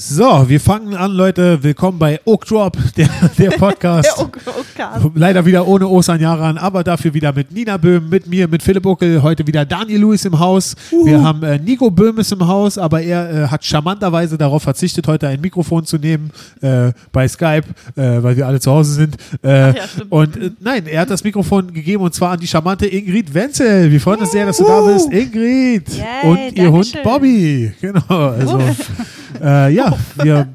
[0.00, 1.60] So, wir fangen an, Leute.
[1.60, 4.08] Willkommen bei Oak Drop, der, der Podcast.
[4.16, 5.06] Der Oak- Oakcast.
[5.16, 8.86] Leider wieder ohne Osan Jaran, aber dafür wieder mit Nina Böhm, mit mir, mit Philipp
[8.86, 9.20] Uckel.
[9.24, 10.76] Heute wieder Daniel Lewis im Haus.
[11.04, 15.08] Wir haben äh, Nico Böhm ist im Haus, aber er äh, hat charmanterweise darauf verzichtet,
[15.08, 16.30] heute ein Mikrofon zu nehmen
[16.60, 17.64] äh, bei Skype,
[17.96, 19.16] äh, weil wir alle zu Hause sind.
[19.42, 22.86] Äh, ja, und äh, nein, er hat das Mikrofon gegeben und zwar an die charmante
[22.86, 23.90] Ingrid Wenzel.
[23.90, 25.88] Wir freuen uns sehr, dass du da bist, Ingrid.
[25.88, 26.96] Yay, und ihr Hund.
[27.02, 27.72] Bobby.
[27.80, 28.04] Genau.
[28.08, 28.60] Also,
[29.40, 30.48] äh, ja, wir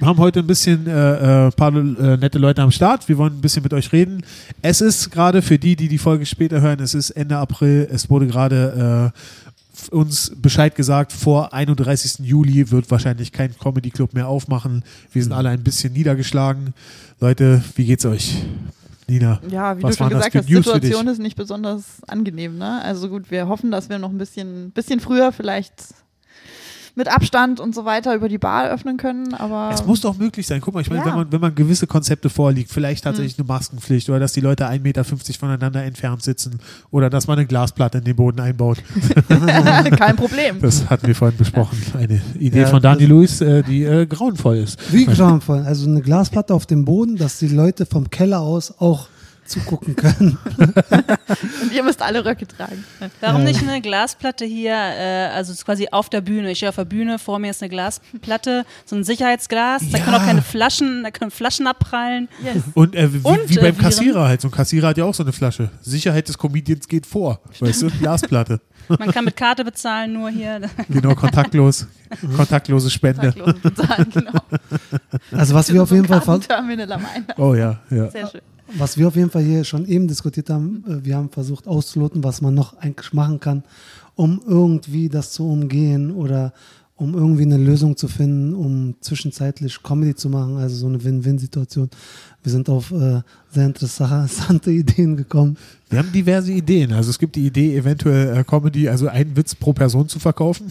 [0.00, 3.08] haben heute ein bisschen äh, äh, paar äh, nette Leute am Start.
[3.08, 4.22] Wir wollen ein bisschen mit euch reden.
[4.62, 7.88] Es ist gerade für die, die die Folge später hören, es ist Ende April.
[7.92, 12.20] Es wurde gerade äh, uns Bescheid gesagt, vor 31.
[12.20, 14.84] Juli wird wahrscheinlich kein Comedy Club mehr aufmachen.
[15.12, 16.74] Wir sind alle ein bisschen niedergeschlagen.
[17.20, 18.36] Leute, wie geht's euch?
[19.06, 20.54] Nina, Ja, wie was du schon gesagt für hast, die?
[20.54, 22.58] Situation ist nicht besonders angenehm.
[22.58, 22.80] Ne?
[22.82, 25.74] Also gut, wir hoffen, dass wir noch ein bisschen, bisschen früher vielleicht
[26.94, 29.34] mit Abstand und so weiter über die Bar öffnen können.
[29.34, 30.60] Aber Es muss doch möglich sein.
[30.60, 31.06] Guck mal, ich meine, Ja.
[31.06, 31.12] Hm.
[31.12, 34.66] wenn, man, wenn man gewisse Konzepte vorliegt, vielleicht tatsächlich eine Maskenpflicht oder dass die Leute
[34.68, 36.58] 1,50 Meter voneinander entfernt sitzen
[36.90, 38.78] oder dass man eine Glasplatte in den Boden einbaut.
[39.96, 40.60] kein Problem.
[40.60, 41.78] Das hatten wir vorhin besprochen.
[41.96, 44.92] Eine Idee Ja, von Daniel Lewis, äh, die äh, grauenvoll ist.
[44.92, 45.62] Wie grauenvoll.
[45.62, 49.08] Also eine Glasplatte auf dem Boden, dass die Leute vom Keller aus auch
[49.50, 50.38] zugucken können.
[51.62, 52.84] Und ihr müsst alle Röcke tragen.
[53.20, 56.50] Warum nicht eine Glasplatte hier, äh, also quasi auf der Bühne?
[56.50, 60.16] Ich stehe auf der Bühne, vor mir ist eine Glasplatte, so ein Sicherheitsglas, da können
[60.16, 62.28] auch keine Flaschen, da können Flaschen abprallen.
[62.42, 62.62] Yes.
[62.74, 63.78] Und, äh, wie, Und, wie äh, beim Viren.
[63.78, 64.40] Kassierer halt.
[64.40, 65.70] So ein Kassierer hat ja auch so eine Flasche.
[65.82, 67.40] Sicherheit des Comedians geht vor.
[67.58, 67.90] Weißt du?
[67.90, 68.60] Glasplatte.
[68.88, 70.60] Man kann mit Karte bezahlen, nur hier.
[70.88, 71.86] Genau, kontaktlos.
[72.36, 73.32] Kontaktlose Spende.
[73.32, 74.40] Taglose bezahlen, genau.
[75.32, 76.20] Also was wir auf jeden Fall,
[77.14, 77.36] Eingang.
[77.36, 78.10] Oh ja, ja.
[78.10, 78.40] Sehr schön.
[78.78, 82.24] Was wir auf jeden Fall hier schon eben diskutiert haben, äh, wir haben versucht auszuloten,
[82.24, 83.64] was man noch eigentlich machen kann,
[84.14, 86.52] um irgendwie das zu umgehen oder
[87.00, 91.88] um irgendwie eine Lösung zu finden, um zwischenzeitlich Comedy zu machen, also so eine Win-Win-Situation.
[92.42, 95.56] Wir sind auf äh, sehr interessante Ideen gekommen.
[95.88, 96.92] Wir haben diverse Ideen.
[96.92, 100.66] Also es gibt die Idee, eventuell äh, Comedy, also einen Witz pro Person zu verkaufen.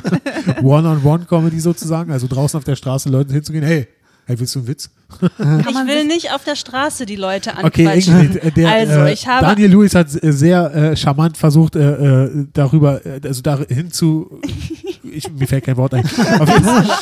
[0.62, 2.10] One-on-one-Comedy sozusagen.
[2.10, 3.86] Also draußen auf der Straße Leuten hinzugehen, hey,
[4.30, 4.90] hey, willst du einen Witz?
[5.20, 8.20] Ich will nicht auf der Straße die Leute Okay, anquatschen.
[8.20, 12.24] Ingrid, äh, der, also, äh, ich habe Daniel Lewis hat sehr äh, charmant versucht, äh,
[12.24, 14.40] äh, darüber, also dahin zu,
[15.02, 16.08] ich, mir fällt kein Wort ein.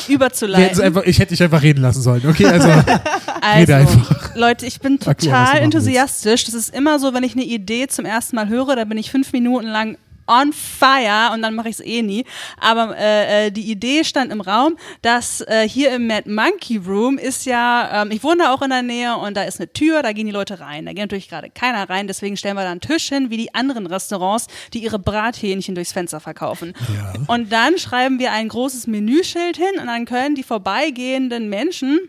[0.07, 0.81] Überzuleiten.
[0.81, 2.23] einfach, ich hätte dich einfach reden lassen sollen.
[2.27, 2.67] Okay, also
[3.41, 4.35] Also, einfach.
[4.35, 6.45] Leute, ich bin du total machen enthusiastisch.
[6.45, 9.11] Das ist immer so, wenn ich eine Idee zum ersten Mal höre, da bin ich
[9.11, 9.97] fünf Minuten lang
[10.29, 12.25] on fire und dann mache ich es eh nie.
[12.59, 17.17] Aber äh, äh, die Idee stand im Raum, dass äh, hier im Mad Monkey Room
[17.17, 20.03] ist ja, ähm, ich wohne da auch in der Nähe und da ist eine Tür,
[20.03, 20.85] da gehen die Leute rein.
[20.85, 23.53] Da geht natürlich gerade keiner rein, deswegen stellen wir da einen Tisch hin, wie die
[23.55, 26.73] anderen Restaurants, die ihre Brathähnchen durchs Fenster verkaufen.
[26.93, 27.13] Ja.
[27.27, 31.99] Und dann schreiben wir ein großes Menüschild hin und dann können die vorbeigehenden Menschen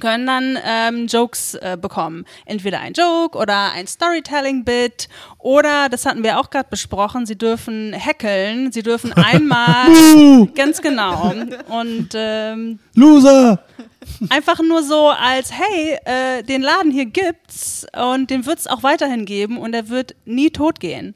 [0.00, 2.24] können dann ähm, Jokes äh, bekommen.
[2.46, 7.94] Entweder ein Joke oder ein Storytelling-Bit oder, das hatten wir auch gerade besprochen, sie dürfen
[7.94, 11.32] hackeln, sie dürfen einmal, ganz genau,
[11.68, 13.64] und ähm, Loser!
[14.28, 19.24] einfach nur so als, hey, äh, den Laden hier gibt's und den wird's auch weiterhin
[19.24, 21.14] geben und er wird nie tot gehen.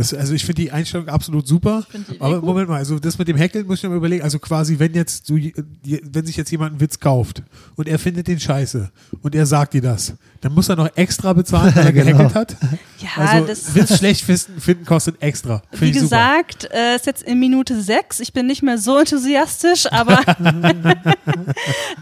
[0.00, 1.84] Das, also ich finde die Einstellung absolut super.
[2.20, 2.44] Aber gut.
[2.44, 4.22] Moment mal, also das mit dem Hackeln muss ich mir überlegen.
[4.22, 7.42] Also quasi, wenn jetzt du, wenn sich jetzt jemand einen Witz kauft
[7.76, 8.90] und er findet den scheiße
[9.20, 12.16] und er sagt dir das, dann muss er noch extra bezahlen, weil er Genau.
[12.16, 12.56] gehackelt hat.
[12.98, 15.62] Ja, Also das Witz schlecht finden, finden kostet extra.
[15.70, 16.04] Find Wie ich super.
[16.04, 18.20] gesagt, äh, ist jetzt in Minute sechs.
[18.20, 20.20] Ich bin nicht mehr so enthusiastisch, aber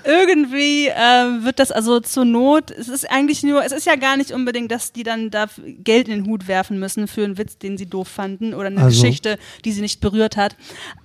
[0.04, 2.70] irgendwie äh, wird das also zur Not.
[2.70, 5.46] Es ist eigentlich nur, es ist ja gar nicht unbedingt, dass die dann da
[5.82, 8.80] Geld in den Hut werfen müssen für einen Witz, den sie doof fanden oder eine
[8.82, 10.56] Also- Geschichte, die sie nicht berührt hat.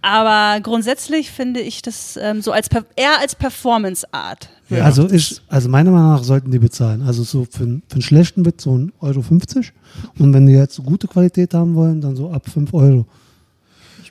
[0.01, 4.49] Aber grundsätzlich finde ich das ähm, so als eher als Performance-Art.
[4.69, 4.83] Ja.
[4.85, 7.01] Also ich, also meiner Meinung nach sollten die bezahlen.
[7.01, 9.21] Also so für, einen- für einen schlechten Witz so 1,50 Euro.
[9.21, 9.73] 50.
[10.19, 13.05] Und wenn die jetzt gute Qualität haben wollen, dann so ab 5 Euro.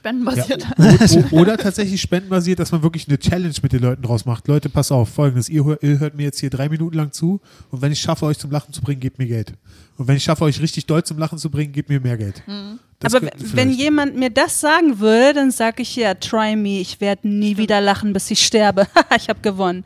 [0.02, 0.66] Spendenbasiert.
[1.32, 4.48] O- Oder tatsächlich spendenbasiert, dass man wirklich eine Challenge mit den Leuten draus macht.
[4.48, 7.40] Leute, pass auf, folgendes, ihr, ihr hört mir jetzt hier drei Minuten lang zu
[7.70, 9.54] und wenn ich schaffe, euch zum Lachen zu bringen, gebt mir Geld.
[9.96, 12.42] Und wenn ich schaffe, euch richtig doll zum Lachen zu bringen, gebt mir mehr Geld.
[12.98, 17.00] Das Aber wenn jemand mir das sagen würde, dann sage ich ja, try me, ich
[17.00, 18.88] werde nie wieder lachen, bis ich sterbe.
[19.16, 19.84] ich habe gewonnen.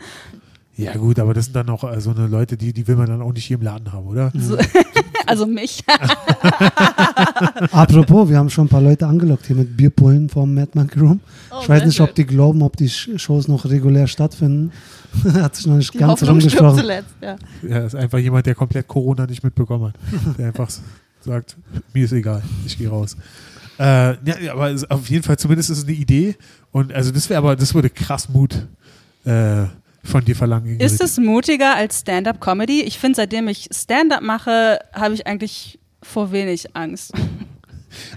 [0.77, 3.07] Ja gut, aber das sind dann auch äh, so eine Leute, die, die will man
[3.07, 4.31] dann auch nicht hier im Laden haben, oder?
[4.35, 4.59] So,
[5.27, 5.83] also mich.
[7.73, 11.21] Apropos, wir haben schon ein paar Leute angelockt hier mit Bierpullen vom Mad Monkey Room.
[11.51, 12.15] Oh, ich weiß nicht, ob schön.
[12.17, 14.73] die glauben, ob die Sh- Shows noch regulär stattfinden.
[15.35, 16.79] Hat sich noch nicht Die ganz Hoffnung rumgesprochen.
[16.81, 17.15] zuletzt.
[17.23, 17.37] Ja.
[17.67, 19.95] Ja, ist einfach jemand, der komplett Corona nicht mitbekommen hat.
[20.39, 20.69] Der einfach
[21.21, 21.57] sagt,
[21.95, 23.17] mir ist egal, ich gehe raus.
[23.79, 23.83] Äh,
[24.25, 26.37] ja, aber auf jeden Fall, zumindest ist es eine Idee.
[26.73, 28.67] Und also das wäre aber, das würde krass Mut
[29.25, 29.65] äh,
[30.07, 30.67] von dir verlangen.
[30.73, 30.83] Ingrid.
[30.83, 32.83] Ist es mutiger als Stand-up-Comedy?
[32.83, 37.13] Ich finde, seitdem ich Stand-up mache, habe ich eigentlich vor wenig Angst.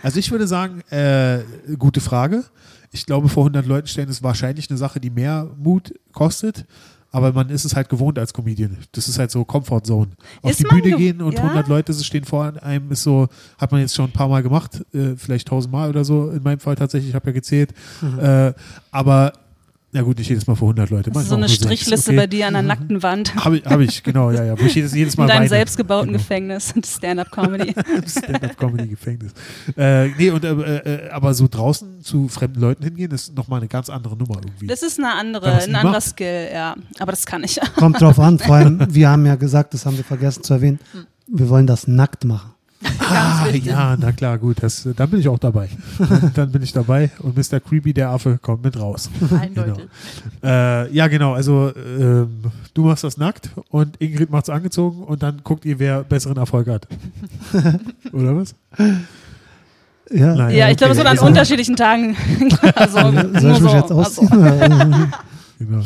[0.03, 1.39] Also ich würde sagen, äh,
[1.77, 2.43] gute Frage.
[2.91, 6.65] Ich glaube, vor 100 Leuten stellen ist wahrscheinlich eine Sache, die mehr Mut kostet.
[7.11, 8.77] Aber man ist es halt gewohnt als Comedian.
[8.91, 10.09] Das ist halt so Comfort Zone.
[10.41, 11.43] Auf Ist die man Bühne gehen und ja?
[11.43, 13.27] 100 Leute stehen vor einem, ist so,
[13.57, 16.43] hat man jetzt schon ein paar Mal gemacht, äh, vielleicht 1000 Mal oder so, in
[16.43, 17.73] meinem Fall tatsächlich, ich habe ja gezählt.
[18.01, 18.19] Mhm.
[18.19, 18.53] Äh,
[18.91, 19.33] aber,
[19.91, 21.09] na gut, nicht jedes Mal vor 100 Leute.
[21.09, 23.33] Das ist so eine Strichliste bei dir an der nackten Wand.
[23.35, 24.59] Habe ich, hab ich, genau, ja, ja.
[24.59, 25.49] Wo ich jedes, jedes Mal In deinem weine.
[25.49, 26.19] selbstgebauten Genau.
[26.19, 27.73] Gefängnis, Stand-up-Comedy.
[28.07, 29.31] Stand-up-Comedy-Gefängnis.
[29.75, 33.67] Äh, nee, und, äh, äh, aber so draußen zu fremden Leuten hingehen, ist nochmal eine
[33.67, 34.67] ganz andere Nummer irgendwie.
[34.67, 36.03] Das ist eine andere, ein anderer macht.
[36.03, 36.75] Skill, ja.
[36.99, 37.59] Aber das kann ich.
[37.75, 38.37] Kommt drauf an.
[38.39, 40.79] Vor allem, wir haben ja gesagt, das haben wir vergessen zu erwähnen,
[41.27, 42.51] wir wollen das nackt machen.
[42.99, 45.69] ah, ja, na klar, gut, das, dann bin ich auch dabei.
[46.35, 47.59] dann, bin ich dabei und Mr.
[47.59, 49.09] Creepy, der Affe, kommt mit raus.
[49.39, 49.87] Eindeutig.
[50.43, 52.29] Äh, ja, genau, also ähm,
[52.73, 56.37] du machst das nackt und Ingrid macht es angezogen und dann guckt ihr, wer besseren
[56.37, 56.87] Erfolg hat.
[58.13, 58.55] Oder was?
[60.11, 60.55] Ja, Nein.
[60.55, 62.15] Ja, ich glaube, es okay, wird an also- unterschiedlichen Tagen.
[62.75, 63.99] also, soll ich mich so, jetzt also.
[63.99, 65.13] ausziehen?
[65.59, 65.83] Genau.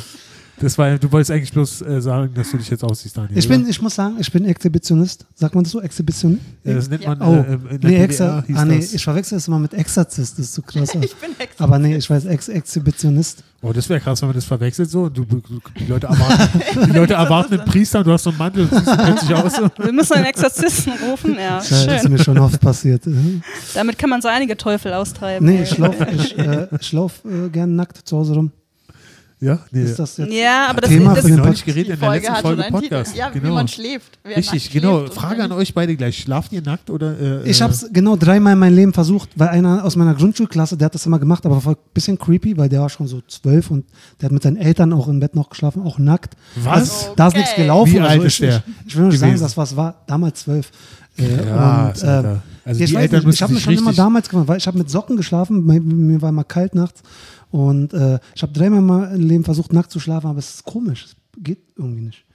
[0.59, 3.37] Das war, du wolltest eigentlich bloß äh, sagen, dass du dich jetzt aussiehst, Daniel.
[3.37, 3.57] ich, oder?
[3.57, 5.25] bin, ich muss sagen, ich bin Exhibitionist.
[5.33, 5.81] Sagt man das so?
[5.81, 6.39] Exhibition?
[6.63, 8.93] Ja, das nennt man Oh, äh, in der nee, DDR Exa hieß ah, nee, das.
[8.93, 10.95] ich verwechsel es immer mit Exorzist, das ist so krass.
[11.01, 11.63] Ich bin extra.
[11.63, 13.43] Aber nee, ich weiß, Ex Exhibitionist.
[13.61, 15.41] Oh, das wäre krass, wenn man das verwechselt so du, du,
[15.79, 18.71] die Leute erwarten, die Leute erwarten einen Priester und du hast so einen Mantel und
[18.71, 19.53] siehst plötzlich aus.
[19.77, 21.57] Wir müssen einen Exorzisten rufen, ja.
[21.57, 22.11] Das ist Schön.
[22.11, 23.03] mir schon oft passiert.
[23.73, 25.47] Damit kann man so einige Teufel austreiben.
[25.47, 25.63] Nee, ey.
[25.63, 28.51] ich laufe ich, äh, ich lauf, äh, gern nackt zu Hause rum.
[29.43, 29.83] Ja, nee.
[29.83, 30.31] Ist das jetzt?
[30.31, 31.65] Ja, aber das, Thema das für den neulich Podcast.
[31.65, 33.15] geredet in der Folge letzten Folge Podcast.
[33.15, 33.53] Ja, wie genau.
[33.55, 34.19] man schläft.
[34.23, 35.05] wer Richtig, genau.
[35.07, 36.17] Frage an euch beide gleich.
[36.17, 37.43] Schlaft ihr nackt oder?
[37.43, 40.13] Äh, Ich äh, habe es genau dreimal in meinem Leben versucht, weil einer aus meiner
[40.13, 43.07] Grundschulklasse, der hat das immer gemacht, aber war ein bisschen creepy, weil der war schon
[43.07, 43.85] so zwölf und
[44.21, 46.37] der hat mit seinen Eltern auch im Bett noch geschlafen, auch nackt.
[46.55, 46.73] Was?
[46.73, 47.93] Also, da ist nichts gelaufen.
[47.93, 48.27] Wie oder alt so.
[48.27, 50.71] ist ich, der Ich, ich will nicht sagen, das was war damals zwölf.
[51.17, 52.43] Äh, Krass, und, äh, Alter.
[52.65, 54.67] Also ich die weiß Eltern nicht, ich habe mir schon immer damals gemacht, weil ich
[54.67, 57.01] habe mit Socken geschlafen, mir, war immer kalt nachts
[57.51, 60.63] und äh, ich habe dreimal mal im Leben versucht, nackt zu schlafen, aber es ist
[60.63, 62.25] komisch, es geht irgendwie nicht.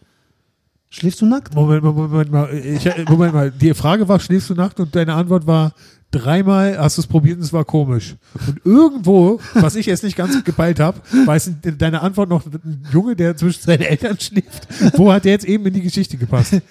[0.91, 1.55] Schläfst du nackt?
[1.55, 2.55] Moment, Moment, Moment mal.
[2.55, 3.51] Ich, äh, Moment mal.
[3.51, 4.81] Die Frage war, schläfst du nackt?
[4.81, 5.75] Und deine Antwort war,
[6.11, 8.17] dreimal hast du es probiert und es war komisch.
[8.47, 11.01] Und irgendwo, was ich jetzt nicht ganz gepeilt habe,
[11.63, 14.67] in deiner Antwort noch ein Junge, der zwischen seinen Eltern schläft.
[14.97, 16.57] Wo hat der jetzt eben in die Geschichte gepasst?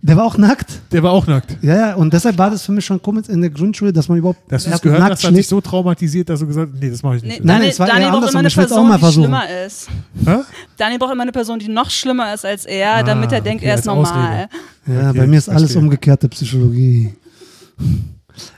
[0.00, 0.80] Der war auch nackt.
[0.92, 1.56] Der war auch nackt.
[1.60, 4.16] Ja, ja, und deshalb war das für mich schon komisch in der Grundschule, dass man
[4.18, 6.80] überhaupt Dass du es gehört nackt hast, hat dich so traumatisiert, dass du gesagt hast,
[6.80, 7.44] nee, das mache ich Nee, nicht.
[7.44, 9.00] Nein, Daniel, es war eher Daniel braucht andersrum, immer eine will's auch Person, mal die
[9.00, 9.24] versuchen.
[9.24, 9.88] schlimmer ist.
[10.24, 10.36] Hä?
[10.76, 13.62] Daniel braucht immer eine Person, die noch schlimmer ist als er, damit er Ah, denkt,
[13.62, 14.48] okay, er ist normal.
[14.86, 15.82] Ja, Okay, bei mir ist alles verstehe.
[15.82, 17.14] umgekehrte Psychologie.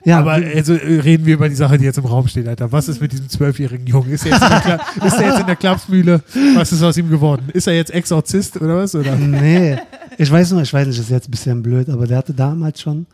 [0.04, 2.70] Ja, Aber also äh, reden wir über die Sache, die jetzt im Raum steht, Alter.
[2.70, 4.10] Was ist mit diesem zwölfjährigen Jungen?
[4.10, 4.74] Ist er jetzt in der, Kla
[5.06, 6.22] ist er jetzt in der Klapsmühle?
[6.54, 7.48] Was ist aus ihm geworden?
[7.54, 8.94] Ist er jetzt Exorzist oder was?
[8.94, 9.16] Oder?
[9.16, 9.78] nee,
[10.18, 12.32] ich weiß nur, ich weiß nicht, das ist jetzt ein bisschen blöd, aber der hatte
[12.34, 13.06] damals schon,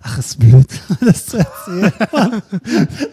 [0.00, 0.66] ach, ist blöd,
[1.00, 1.92] das zu erzählen.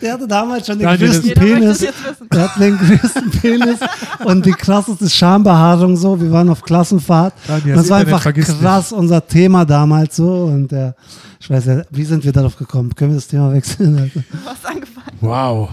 [0.01, 1.85] der hatte damals schon den größten Penis.
[2.31, 3.79] Der hat den größten Penis
[4.25, 6.19] und die krasseste Schambehaarung so.
[6.19, 7.33] Wir waren auf Klassenfahrt.
[7.47, 10.45] Daniel, Und das war einfach krass unser Thema damals so.
[10.45, 10.93] Und äh,
[11.39, 12.93] ich weiß ja, wie sind wir darauf gekommen?
[12.95, 13.97] Können wir das Thema wechseln?
[13.99, 15.17] Also, Du hast angefangen.
[15.21, 15.69] Wow.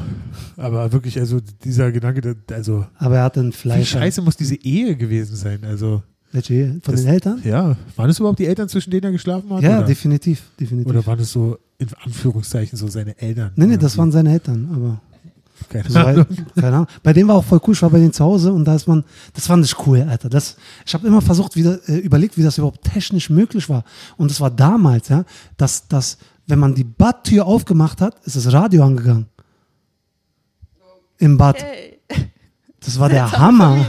[0.56, 3.90] Aber wirklich, also dieser Gedanke, also aber er hatte ein wie Fleisch.
[3.90, 5.60] scheiße muss diese Ehe gewesen sein?
[5.64, 6.80] Also, Welche Ehe?
[6.82, 7.40] Von Das- den Eltern?
[7.44, 7.76] ja.
[7.96, 9.62] Waren es überhaupt die Eltern, zwischen denen er geschlafen hat?
[9.62, 9.86] Ja, oder?
[9.86, 10.90] definitiv, definitiv.
[10.90, 13.52] oder waren es so, in Anführungszeichen, so seine Eltern?
[13.56, 15.00] nee, nee, das waren seine Eltern, aber
[15.68, 16.26] Keine so Ahnung.
[16.28, 16.86] weit, keine Ahnung.
[17.02, 18.88] Bei dem war auch voll cool, ich war bei denen zu Hause und da ist
[18.88, 20.28] man, das fand ich cool, Alter.
[20.30, 23.84] Das, ich habe immer versucht, wieder äh, überlegt, wie das überhaupt technisch möglich war.
[24.16, 25.24] Und es war damals, ja,
[25.58, 29.26] dass, dass, wenn man die Badtür aufgemacht hat, ist das Radio angegangen.
[31.18, 31.62] Im Bad.
[31.62, 31.91] Hey.
[32.84, 33.86] Das war der Hammer.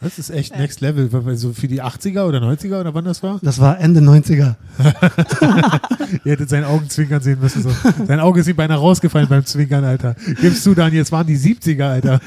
[0.00, 1.08] Das ist echt Next Level.
[1.36, 3.38] So für die 80er oder 90er oder wann das war?
[3.42, 4.56] Das war Ende 90er.
[6.24, 7.62] Ihr hättet sein Augenzwinkern sehen müssen.
[7.62, 7.70] So.
[8.06, 10.14] Sein Auge ist ihm beinahe rausgefallen beim Zwinkern, Alter.
[10.40, 12.20] Gibst du, Daniel, es waren die 70er, Alter.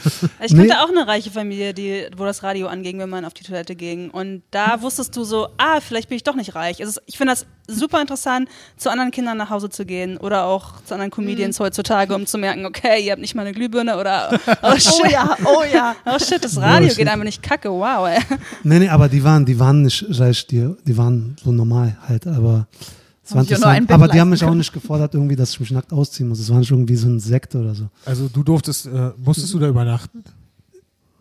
[0.44, 0.68] Ich Nee.
[0.68, 3.76] kannte auch eine reiche Familie, die, wo das Radio anging, wenn man auf die Toilette
[3.76, 4.10] ging.
[4.10, 6.80] Und da wusstest du so, ah, vielleicht bin ich doch nicht reich.
[6.80, 10.82] Ist, ich finde das super interessant, zu anderen Kindern nach Hause zu gehen oder auch
[10.84, 14.30] zu anderen Comedians heutzutage, um zu merken, okay, ihr habt nicht mal eine Glühbirne oder
[14.32, 15.96] oh Oh shit, ja, oh ja.
[16.06, 16.98] oh shit das Radio shit.
[16.98, 18.08] geht einfach nicht kacke, wow.
[18.08, 18.20] Ey.
[18.64, 22.28] Nee, nee, aber die waren, die waren nicht reich, die, die waren so normal halt,
[22.28, 22.68] aber
[23.24, 23.92] es war interessant.
[23.92, 26.40] Aber die haben mich auch nicht gefordert, irgendwie, dass ich mich nackt ausziehen muss.
[26.40, 27.90] Es war nicht irgendwie so ein Sekte oder so.
[28.06, 30.24] Also du durftest, äh, musstest du da übernachten?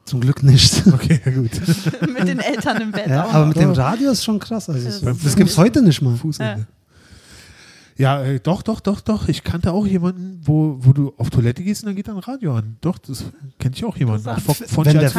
[0.04, 0.82] Zum Glück nicht.
[0.92, 1.50] Okay, ja gut.
[2.14, 3.06] Mit den Eltern im Bett.
[3.08, 4.68] Ja, auch aber mit dem Radio ist schon krass.
[4.68, 6.16] Also Das das gibt es heute nicht mal.
[6.16, 6.66] Fußende.
[7.96, 9.28] Ja, äh, doch, doch, doch, doch.
[9.28, 12.56] Ich kannte auch jemanden, wo, wo du auf Toilette gehst und dann geht dann Radio
[12.56, 12.76] an.
[12.80, 13.24] Doch, das
[13.60, 14.24] kenne ich auch jemanden.
[14.40, 15.14] Von, von Wenn der-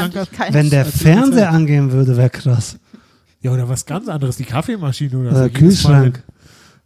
[0.51, 2.77] Wenn der Fernseher angehen würde, wäre krass.
[3.42, 5.50] ja, oder was ganz anderes, die Kaffeemaschine oder Oder so.
[5.51, 6.22] Kühlschrank.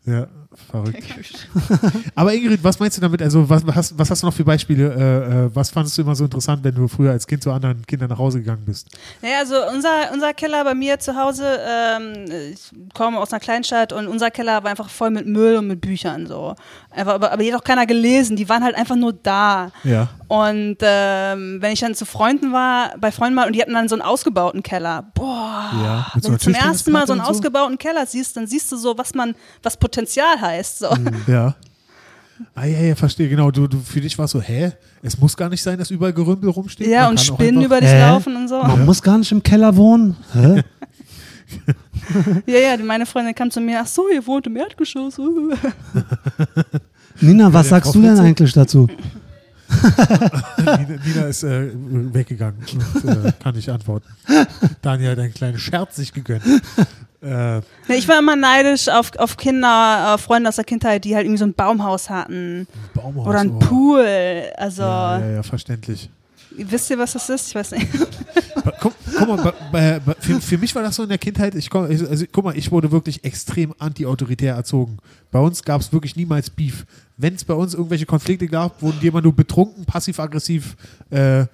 [0.05, 0.27] Ja,
[0.59, 1.03] verrückt.
[2.15, 3.21] Aber Ingrid, was meinst du damit?
[3.21, 4.93] Also, was, hast, was hast du noch für Beispiele?
[4.93, 7.85] Äh, äh, was fandest du immer so interessant, wenn du früher als Kind zu anderen
[7.85, 8.89] Kindern nach Hause gegangen bist?
[9.21, 13.93] Naja, also unser, unser Keller bei mir zu Hause, ähm, ich komme aus einer Kleinstadt
[13.93, 16.55] und unser Keller war einfach voll mit Müll und mit Büchern so.
[16.91, 19.71] Einfach, aber, aber die hat auch keiner gelesen, die waren halt einfach nur da.
[19.83, 20.09] Ja.
[20.27, 23.87] Und ähm, wenn ich dann zu Freunden war, bei Freunden war und die hatten dann
[23.87, 27.23] so einen ausgebauten Keller, boah, Ja, so wenn einer du zum ersten Mal so einen
[27.23, 27.29] so.
[27.29, 30.79] ausgebauten Keller siehst, dann siehst du so, was man, was Potenzial heißt.
[30.79, 30.87] So.
[31.27, 31.55] Ja.
[32.55, 33.51] Ah, ja, ja, verstehe, genau.
[33.51, 34.71] Du, du, für dich war es so, hä?
[35.03, 36.87] Es muss gar nicht sein, dass überall Gerümpel rumsteht.
[36.87, 37.99] Ja, Man und Spinnen einfach- über dich Hä?
[37.99, 38.63] laufen und so.
[38.63, 40.15] Man muss gar nicht im Keller wohnen.
[40.33, 40.63] Hä?
[42.45, 45.17] Ja, ja, meine Freundin kam zu mir, ach so, ihr wohnt im Erdgeschoss.
[47.21, 48.23] Nina, was sagst du denn Fritze?
[48.23, 48.87] eigentlich dazu?
[50.57, 52.63] Nina, Nina ist äh, weggegangen
[53.03, 54.07] und äh, kann nicht antworten.
[54.81, 56.43] Daniel hat einen kleinen Scherz sich gegönnt.
[57.21, 61.25] Äh, ich war immer neidisch auf, auf Kinder, äh, Freunde aus der Kindheit, die halt
[61.25, 62.67] irgendwie so ein Baumhaus hatten.
[62.93, 63.27] Baumhaus.
[63.27, 63.59] Oder ein oh.
[63.59, 64.43] Pool.
[64.57, 66.09] Also, Ja, ja, ja, verständlich.
[66.67, 67.47] Wisst ihr, was das ist?
[67.49, 67.87] Ich weiß nicht.
[68.81, 69.27] Guck, guck
[69.71, 72.57] mal, für, für mich war das so in der Kindheit, ich, komm- also, guck mal,
[72.57, 74.97] ich wurde wirklich extrem anti-autoritär erzogen.
[75.31, 76.85] Bei uns gab es wirklich niemals Beef.
[77.17, 80.75] Wenn es bei uns irgendwelche Konflikte gab, wurden die immer nur betrunken, passiv-aggressiv
[81.09, 81.45] äh,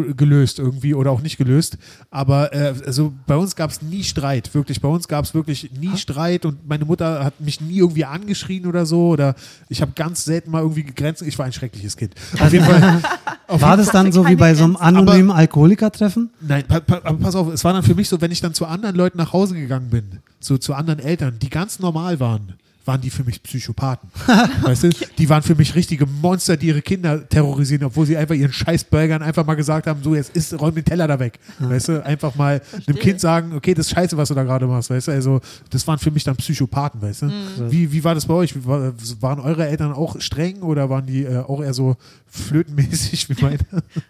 [0.00, 1.78] gelöst irgendwie oder auch nicht gelöst.
[2.10, 4.80] Aber äh, also bei uns gab es nie Streit, wirklich.
[4.80, 8.66] Bei uns gab es wirklich nie Streit und meine Mutter hat mich nie irgendwie angeschrien
[8.66, 9.08] oder so.
[9.08, 9.34] Oder
[9.68, 11.22] ich habe ganz selten mal irgendwie gegrenzt.
[11.22, 12.14] Ich war ein schreckliches Kind.
[12.40, 13.02] Auf jeden Fall.
[13.48, 16.30] Auf War das dann so wie bei so einem anonymen Alkoholikertreffen?
[16.40, 18.54] Nein, pa pa aber pass auf, es war dann für mich so, wenn ich dann
[18.54, 22.54] zu anderen Leuten nach Hause gegangen bin, so zu anderen Eltern, die ganz normal waren,
[22.84, 24.10] waren die für mich Psychopathen.
[24.62, 24.90] weißt du?
[25.18, 29.22] Die waren für mich richtige Monster, die ihre Kinder terrorisieren, obwohl sie einfach ihren Scheißburgern
[29.22, 31.38] einfach mal gesagt haben, so jetzt ist, räum den Teller da weg.
[31.58, 32.04] Weißt du?
[32.04, 35.08] Einfach mal einem Kind sagen, okay, das ist scheiße, was du da gerade machst, weißt
[35.08, 35.12] du?
[35.12, 37.32] Also, das waren für mich dann Psychopathen, weißt du?
[37.70, 38.66] Wie, wie war das bei euch?
[38.66, 41.96] War, waren eure Eltern auch streng oder waren die äh, auch eher so
[42.34, 43.58] flötenmäßig wie meine?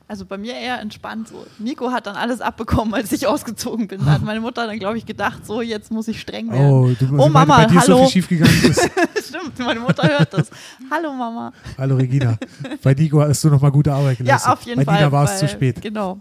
[0.06, 1.44] Also bei mir eher entspannt so.
[1.58, 4.04] Nico hat dann alles abbekommen, als ich ausgezogen bin.
[4.04, 6.70] Da hat meine Mutter dann, glaube ich, gedacht, so jetzt muss ich streng werden.
[6.70, 8.04] Oh, du, Oh, Mama, bei dir ist so hallo.
[8.04, 8.80] viel schief gegangen ist.
[9.28, 10.50] Stimmt, meine Mutter hört das.
[10.90, 11.52] Hallo Mama.
[11.76, 12.38] Hallo Regina.
[12.82, 14.46] Bei Nico hast du nochmal gute Arbeit geleistet.
[14.46, 14.94] Ja, auf jeden Bei Fall.
[15.00, 15.82] Nina war es zu spät.
[15.82, 16.20] Genau.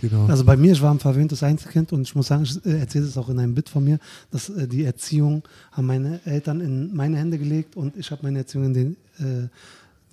[0.00, 0.26] Genau.
[0.26, 3.04] Also bei mir, ich war ein verwöhntes Einzelkind und ich muss sagen, ich äh, erzähle
[3.06, 3.98] es auch in einem Bit von mir,
[4.30, 8.40] dass äh, die Erziehung haben meine Eltern in meine Hände gelegt und ich habe meine
[8.40, 9.48] Erziehung in den, äh,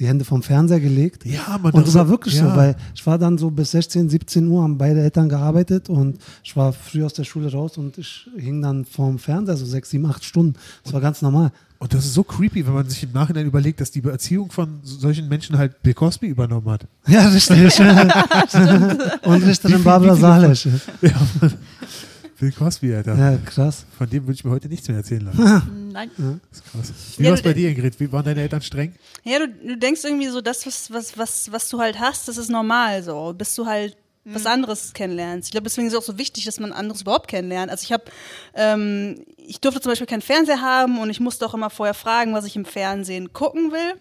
[0.02, 1.24] die Hände vom Fernseher gelegt.
[1.28, 2.50] ja, man, Und das war wirklich ja.
[2.50, 6.18] so, weil ich war dann so bis 16, 17 Uhr, haben beide Eltern gearbeitet und
[6.44, 9.92] ich war früh aus der Schule raus und ich hing dann vorm Fernseher so sechs,
[9.92, 10.56] sieben, acht Stunden.
[10.84, 11.52] Das war ganz normal.
[11.78, 14.80] Und das ist so creepy, wenn man sich im Nachhinein überlegt, dass die Erziehung von
[14.82, 16.88] solchen Menschen halt Bill Cosby übernommen hat.
[17.08, 17.80] Ja, richtig.
[19.24, 20.68] und Richterin Barbara Salisch.
[21.02, 21.12] Ja.
[22.42, 23.16] Bill Cosby, Alter.
[23.16, 23.86] Ja, krass.
[23.96, 25.90] Von dem würde ich mir heute nichts mehr erzählen lassen.
[25.94, 26.10] Nein.
[26.18, 26.94] Das ist krass.
[27.18, 28.00] Wie Ja, war es bei dir, Ingrid?
[28.00, 28.96] Wie waren deine Eltern streng?
[29.24, 32.38] Ja, du, du denkst irgendwie so, das, was, was, was, was du halt hast, das
[32.38, 33.96] ist normal so, bis du halt
[34.26, 35.48] was anderes kennenlernst.
[35.48, 37.72] Ich glaube, deswegen ist es auch so wichtig, dass man anderes überhaupt kennenlernt.
[37.72, 38.06] Also ich habe,
[38.56, 42.34] ähm, ich durfte zum Beispiel keinen Fernseher haben und ich musste auch immer vorher fragen,
[42.34, 43.94] was ich im Fernsehen gucken will.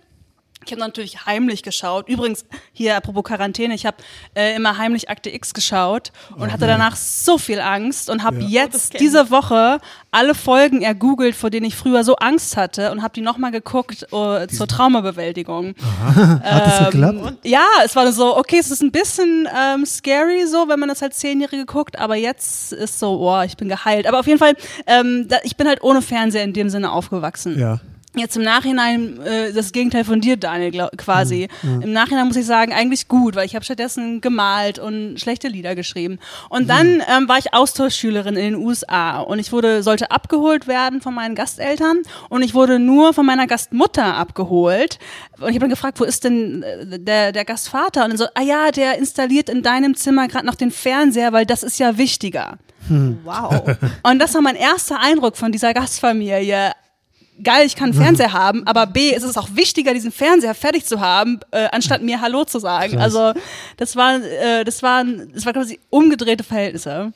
[0.67, 2.09] Ich habe natürlich heimlich geschaut.
[2.09, 3.97] Übrigens, hier apropos Quarantäne, ich habe
[4.35, 8.45] äh, immer heimlich Akte X geschaut und hatte danach so viel Angst und habe Ja.
[8.45, 9.31] Oh, jetzt kenn diese.
[9.31, 9.79] Woche
[10.11, 14.07] alle Folgen ergoogelt, vor denen ich früher so Angst hatte und habe die nochmal geguckt
[14.13, 15.75] äh, zur Traumabewältigung.
[16.15, 17.39] Hat das geklappt?
[17.45, 21.03] Ja, es war so, okay, es ist ein bisschen ähm, scary so, wenn man das
[21.03, 24.07] als Zehnjährige guckt, aber jetzt ist so, boah, ich bin geheilt.
[24.07, 24.55] Aber auf jeden Fall,
[24.87, 27.59] ähm, da, ich bin halt ohne Fernseher in dem Sinne aufgewachsen.
[27.59, 27.81] Ja.
[28.17, 31.47] Jetzt im Nachhinein äh, das Gegenteil von dir, Daniel, glaub, quasi.
[31.63, 35.77] Im Nachhinein muss ich sagen, eigentlich gut, weil ich habe stattdessen gemalt und schlechte Lieder
[35.77, 36.19] geschrieben.
[36.49, 41.01] Und dann ähm, war ich Austauschschülerin in den USA und ich wurde sollte abgeholt werden
[41.01, 41.99] von meinen Gasteltern
[42.29, 44.99] und ich wurde nur von meiner Gastmutter abgeholt.
[45.39, 48.05] Und ich habe dann gefragt, wo ist denn äh, der, der Gastvater?
[48.05, 51.47] Und dann so, ah ja, der installiert in deinem Zimmer gerade noch den Fernseher, weil
[51.47, 52.59] das ist ja wichtiger.
[52.89, 53.77] Wow.
[54.03, 56.73] Und das war mein erster Eindruck von dieser Gastfamilie.
[57.43, 60.85] Geil, ich kann einen Fernseher haben, aber B, es ist auch wichtiger, diesen Fernseher fertig
[60.85, 62.93] zu haben, äh, anstatt mir Hallo zu sagen.
[62.93, 63.15] Krass.
[63.15, 63.41] Also
[63.77, 67.13] das waren, äh, das waren, das waren quasi umgedrehte Verhältnisse.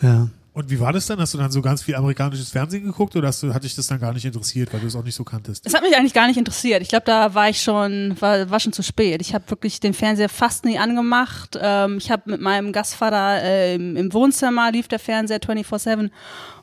[0.00, 0.28] Ja.
[0.56, 1.20] Und wie war das dann?
[1.20, 3.88] Hast du dann so ganz viel amerikanisches Fernsehen geguckt oder hast du, hat dich das
[3.88, 5.66] dann gar nicht interessiert, weil du es auch nicht so kanntest?
[5.66, 6.80] Es hat mich eigentlich gar nicht interessiert.
[6.80, 9.20] Ich glaube, da war ich schon, war, war schon zu spät.
[9.20, 11.58] Ich habe wirklich den Fernseher fast nie angemacht.
[11.60, 16.08] Ähm, ich habe mit meinem Gastvater äh, im, im Wohnzimmer lief der Fernseher 24/7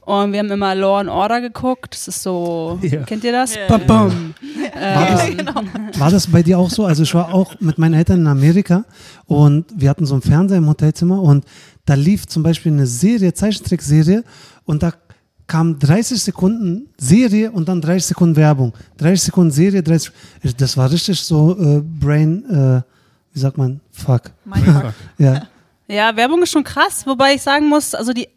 [0.06, 1.94] und wir haben immer Law and Order geguckt.
[1.94, 3.04] Das ist so, Ja.
[3.04, 3.56] kennt ihr das?
[3.56, 3.68] Ja.
[3.68, 4.34] Bam, bam.
[4.74, 5.54] War, das, genau.
[5.98, 6.86] war das bei dir auch so?
[6.86, 8.86] Also ich war auch mit meinen Eltern in Amerika
[9.26, 11.46] und wir hatten so einen Fernseher im Hotelzimmer und
[11.86, 14.24] da lief zum Beispiel eine Serie, Zeichentrickserie
[14.66, 14.94] und da
[15.48, 18.74] kam 30 Sekunden Serie und dann 30 Sekunden Werbung.
[18.98, 20.12] 30 Sekunden Serie, 30
[20.58, 22.82] Das war richtig so äh, Brain, äh,
[23.34, 24.24] wie sagt man, fuck.
[24.46, 24.94] Mein Gott.
[25.18, 25.44] Ja.
[25.90, 28.30] Ja, Werbung ist schon krass, wobei ich sagen muss, also die,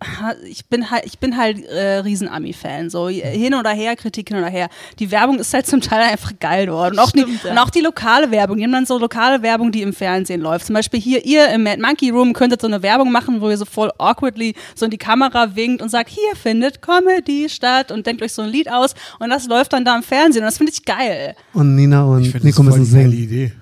[0.50, 4.38] ich bin halt, ich bin halt äh, riesen Ami-Fan, so hin oder her, Kritik hin
[4.38, 4.68] oder her.
[4.98, 6.94] Die Werbung ist halt zum Teil einfach geil geworden.
[6.94, 7.52] Und auch, Stimmt, die, ja.
[7.52, 10.66] und auch die lokale Werbung, die haben dann so lokale Werbung, die im Fernsehen läuft.
[10.66, 13.56] Zum Beispiel hier, ihr im Mad Monkey Room könntet so eine Werbung machen, wo ihr
[13.56, 18.06] so voll awkwardly so in die Kamera winkt und sagt, hier findet Comedy statt und
[18.08, 20.58] denkt euch so ein Lied aus und das läuft dann da im Fernsehen und das
[20.58, 21.36] finde ich geil.
[21.52, 23.12] Und Nina und Ich finde das Nico müssen singen.
[23.12, 23.52] Idee.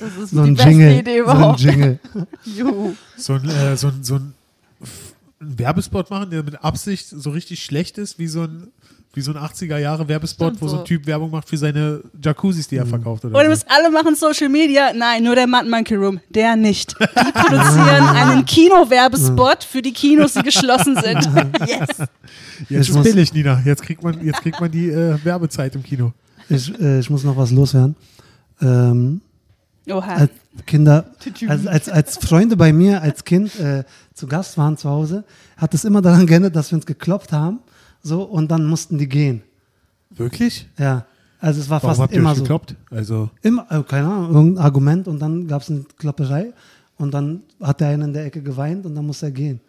[0.00, 0.98] Das ist So die ein beste Jingle.
[0.98, 1.60] Idee So ein überhaupt.
[1.60, 1.98] Jingle.
[2.44, 2.92] Juhu.
[3.16, 4.34] So ein, äh, so ein, so ein,
[5.40, 8.68] einen Werbespot machen, der mit Absicht so richtig schlecht ist, wie so ein,
[9.14, 12.00] wie so ein 80er Jahre Werbespot, Stimmt, wo so ein Typ Werbung macht für seine
[12.22, 13.64] Jacuzzis, die er verkauft oder Oder so.
[13.68, 14.92] alle machen Social Media.
[14.94, 16.18] Nein, nur der Mad Monkey Room.
[16.30, 16.94] Der nicht.
[16.98, 21.28] Die produzieren einen Kinowerbespot für die Kinos, die geschlossen sind.
[21.68, 21.88] Yes.
[22.68, 23.60] Jetzt Ich ist billig, Nina.
[23.64, 26.12] Jetzt kriegt man, jetzt kriegt man die äh, Werbezeit im Kino.
[26.48, 27.96] Ich, äh, ich muss noch was loswerden.
[28.60, 29.20] Ähm,
[29.90, 30.14] Oha.
[30.14, 30.30] als
[30.66, 31.06] Kinder,
[31.48, 33.84] als, als, als Freunde bei mir als Kind äh,
[34.14, 35.24] zu Gast waren zu Hause,
[35.56, 37.60] hat es immer daran geändert, dass wir uns geklopft haben,
[38.02, 39.42] so und dann mussten die gehen.
[40.10, 40.68] Wirklich?
[40.78, 41.06] Ja,
[41.40, 42.42] also es war Warum fast habt ihr immer euch so.
[42.42, 42.76] gekloppt?
[42.90, 46.52] Also, Immer, äh, keine Ahnung, irgendein Argument und dann gab es eine Klopperei
[46.98, 49.60] und dann hat der eine in der Ecke geweint und dann musste er gehen.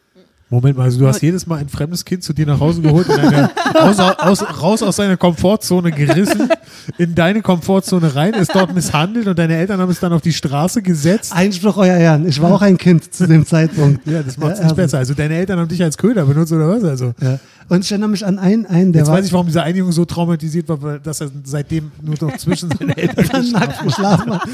[0.49, 3.07] Moment mal, also du hast jedes Mal ein fremdes Kind zu dir nach Hause geholt,
[3.07, 6.47] in eine, raus, aus, raus aus seiner Komfortzone gerissen,
[6.97, 10.33] in deine Komfortzone rein, es dort misshandelt und deine Eltern haben es dann auf die
[10.33, 11.33] Straße gesetzt.
[11.33, 12.27] Einspruch, euer Ehren.
[12.27, 14.05] Ich war auch ein Kind zu dem Zeitpunkt.
[14.07, 14.97] Ja, das macht es Ja, nicht also- besser.
[14.99, 16.83] Also deine Eltern haben dich als Köder benutzt oder was?
[16.83, 17.39] Also Ja.
[17.69, 19.77] Und ich erinnere mich an einen, einen der jetzt war weiß ich, warum dieser eine
[19.77, 23.81] Junge so traumatisiert war, weil- dass er seitdem nur noch zwischen seinen Eltern dann nackt
[23.81, 24.47] geschlafen hat.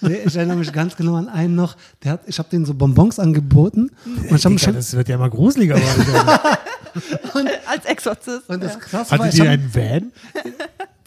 [0.00, 2.74] nee, ich erinnere mich ganz genau an einen noch, der hat, ich habe den so
[2.74, 3.90] Bonbons angeboten
[4.28, 5.76] und ich habe Digga, schon das wird ja mal gruseliger.
[5.76, 6.60] Alter.
[7.68, 8.48] Als Exorzist.
[8.48, 8.78] und das ja.
[8.80, 10.10] krass war, Hattet ich ihr einen Van?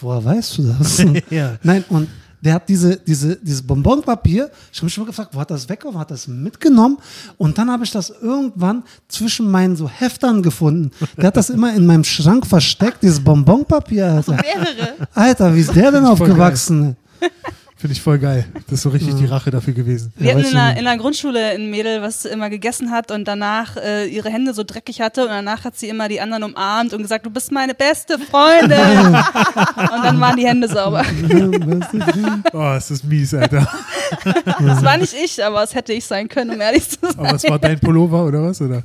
[0.03, 1.03] Woher weißt du das?
[1.29, 1.57] Ja.
[1.63, 2.09] Nein, und
[2.41, 5.67] der hat diese, diese, dieses Bonbonpapier, ich habe mich schon mal gefragt, wo hat das
[5.69, 6.97] weggeworfen, hat das mitgenommen
[7.37, 10.91] und dann habe ich das irgendwann zwischen meinen so Heftern gefunden.
[11.15, 14.33] Der hat das immer in meinem Schrank versteckt, dieses Bonbonpapier, Alter.
[14.33, 15.07] Mehrere.
[15.13, 16.97] Alter, wie ist der denn aufgewachsen?
[17.83, 18.45] Finde ich voll geil.
[18.67, 20.13] Das ist so richtig die Rache dafür gewesen.
[20.15, 23.27] Wir Ja, hatten in der, in der Grundschule ein Mädel, was immer gegessen hat und
[23.27, 26.93] danach äh, ihre Hände so dreckig hatte und danach hat sie immer die anderen umarmt
[26.93, 28.69] und gesagt, du bist meine beste Freundin.
[29.17, 31.03] und dann waren die Hände sauber.
[32.53, 33.67] Oh, es ist mies, Alter.
[34.23, 37.19] Das war nicht ich, aber es hätte ich sein können, um ehrlich zu sein.
[37.19, 38.61] Aber es war dein Pullover oder was?
[38.61, 38.83] Oder?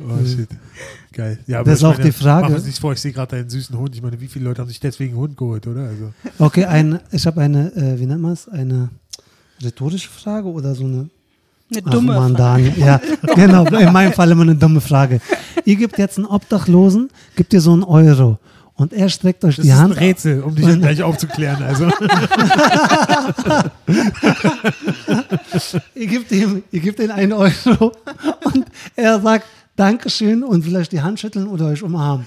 [0.00, 0.48] Oh shit.
[1.12, 1.38] Geil.
[1.46, 2.48] Ja, aber Das ist auch die Frage.
[2.48, 3.94] Mach uns nicht vor, ich sehe gerade deinen süßen Hund.
[3.94, 5.82] Ich meine, wie viele Leute haben sich deswegen einen Hund geholt, oder?
[5.82, 8.88] Also, Okay, ein, ich habe eine, äh, wie nennt man es, eine
[9.62, 11.08] rhetorische Frage oder so eine
[11.70, 12.64] Eine Ach dumme Mann, Frage.
[12.64, 12.78] Daniel.
[12.86, 13.00] Ja,
[13.34, 13.64] genau.
[13.66, 15.20] In meinem Fall immer eine dumme Frage.
[15.64, 18.38] Ihr gebt jetzt einen Obdachlosen, gebt ihr so einen Euro.
[18.74, 19.92] Und er streckt euch das die ist Hand.
[19.92, 21.62] ein Rätsel, um dich gleich aufzuklären.
[21.62, 21.86] Also,
[25.94, 27.92] Ihr gebt ihm, ihr gebt ihm einen Euro.
[28.44, 28.64] Und
[28.96, 29.44] er sagt
[29.82, 32.24] Dankeschön und vielleicht die Hand schütteln oder euch umarmen.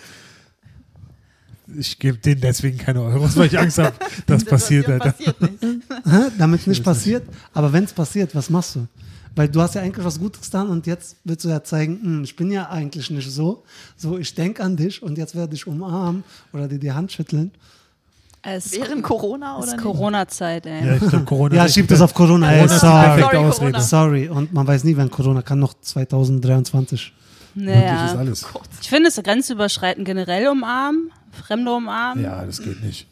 [1.78, 3.94] ich gebe denen deswegen keine Euros, weil ich Angst habe,
[4.28, 5.54] das passiert, passiert nicht.
[6.38, 7.24] Damit es nicht passiert.
[7.54, 8.88] Aber wenn es passiert, was machst du?
[9.38, 12.24] Weil du hast ja eigentlich was Gutes getan und jetzt willst du ja zeigen, hm,
[12.26, 13.64] ich bin ja eigentlich nicht so.
[13.96, 17.52] So, ich denke an dich und jetzt werde ich umarmen oder dir die Hand schütteln.
[18.42, 20.66] Es Während Corona es oder ist nicht?
[20.66, 20.86] Ey.
[20.88, 22.52] Ja, ich glaub, Corona Ja, schiebt echt- es auf Corona.
[22.52, 23.22] Ey, Corona ist die sorry.
[23.22, 24.28] perfekte Sorry.
[24.28, 24.30] Sorry.
[24.30, 27.14] Und man weiß nie, wann Corona kann noch 2023.
[27.56, 28.16] Möglich ist Naja.
[28.18, 28.46] alles.
[28.82, 32.24] Ich finde es grenzüberschreitend generell umarmen, Fremde umarmen.
[32.24, 33.08] Ja, das geht nicht.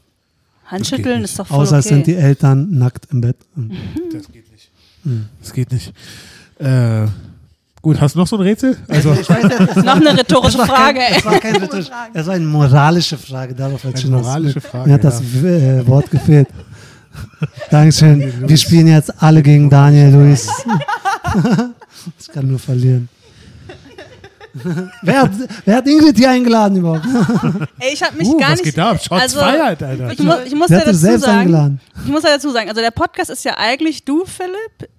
[0.66, 1.32] Handschütteln nicht.
[1.32, 2.24] ist doch voll Außer es sind die okay.
[2.24, 3.38] Eltern nackt im Bett.
[4.12, 4.70] Das geht nicht.
[5.42, 5.94] Das geht nicht.
[6.60, 7.08] Äh,
[7.82, 8.78] gut, hast du noch so ein Rätsel?
[8.88, 9.10] Also,
[9.82, 11.00] Noch eine rhetorische Frage.
[11.10, 13.54] Es war keine rhetorische Es war eine moralische Frage.
[13.54, 16.48] Darauf hat Eine moralische das, Frage, Mir hat das äh, Wort gefehlt.
[17.70, 18.48] Dankeschön.
[18.48, 20.48] Wir spielen jetzt alle gegen Daniel Luis.
[22.20, 23.10] ich kann nur verlieren.
[25.02, 25.32] wer, hat,
[25.66, 27.06] wer hat Ingrid hier eingeladen überhaupt?
[27.80, 28.66] Ey, ich habe mich uh, gar was nicht.
[28.66, 29.04] geht da ab?
[29.04, 30.12] Shots also, feiert, Alter.
[30.12, 31.82] Ich, mu ich muss ja dazu selbst sagen, eingeladen?
[32.06, 34.90] ich muss ja dazu sagen, also der Podcast ist ja eigentlich du, Philipp,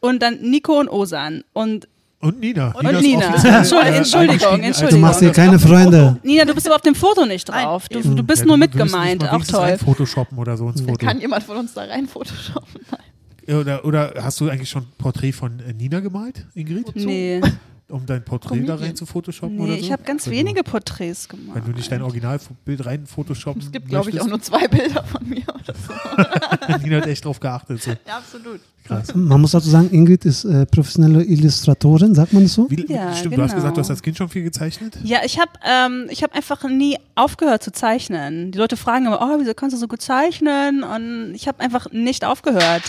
[0.00, 1.44] und dann Nico und Osan.
[1.52, 1.88] Und
[2.20, 2.72] Und Nina.
[2.72, 3.34] Und Nina.
[3.34, 5.00] offiziell, Entschuldigung, äh, Entschuldigung.
[5.00, 6.18] Du machst hier keine Freunde.
[6.22, 7.88] Nina, du bist aber auf dem Foto nicht drauf.
[7.90, 9.28] Du, du bist Ja, nur mitgemeint.
[9.30, 9.76] Auch toll.
[9.76, 11.04] Photoshoppen oder so ins Foto.
[11.04, 12.80] kann jemand von uns da rein photoshoppen.
[12.90, 13.56] Nein.
[13.58, 16.96] Oder, oder hast du eigentlich schon ein Porträt von äh, Nina gemalt, Ingrid?
[16.96, 17.40] Nee,
[17.88, 19.78] Um dein Porträt da rein zu photoshoppen nee oder so?
[19.78, 21.54] ich habe ganz Wenn du- wenige Porträts gemacht.
[21.54, 25.04] Wenn du nicht dein Originalbild rein photoshoppen Es gibt, glaube ich, auch nur zwei Bilder
[25.04, 26.78] von mir oder so.
[26.82, 27.80] Nina hat echt drauf geachtet.
[27.82, 27.90] So.
[27.90, 28.60] Ja, absolut.
[28.82, 29.14] Krass.
[29.14, 32.68] Man muss dazu sagen, Ingrid ist äh, professionelle Illustratorin, sagt man das so?
[32.70, 33.54] Wie, Ja, stimmt, du hast genau.
[33.62, 34.98] gesagt, du hast als Kind schon viel gezeichnet?
[35.04, 38.50] Ja, ich habe ähm, ich hab einfach nie aufgehört zu zeichnen.
[38.50, 40.82] Die Leute fragen immer, oh, wieso kannst du so gut zeichnen?
[40.82, 42.82] Und ich habe einfach nicht aufgehört.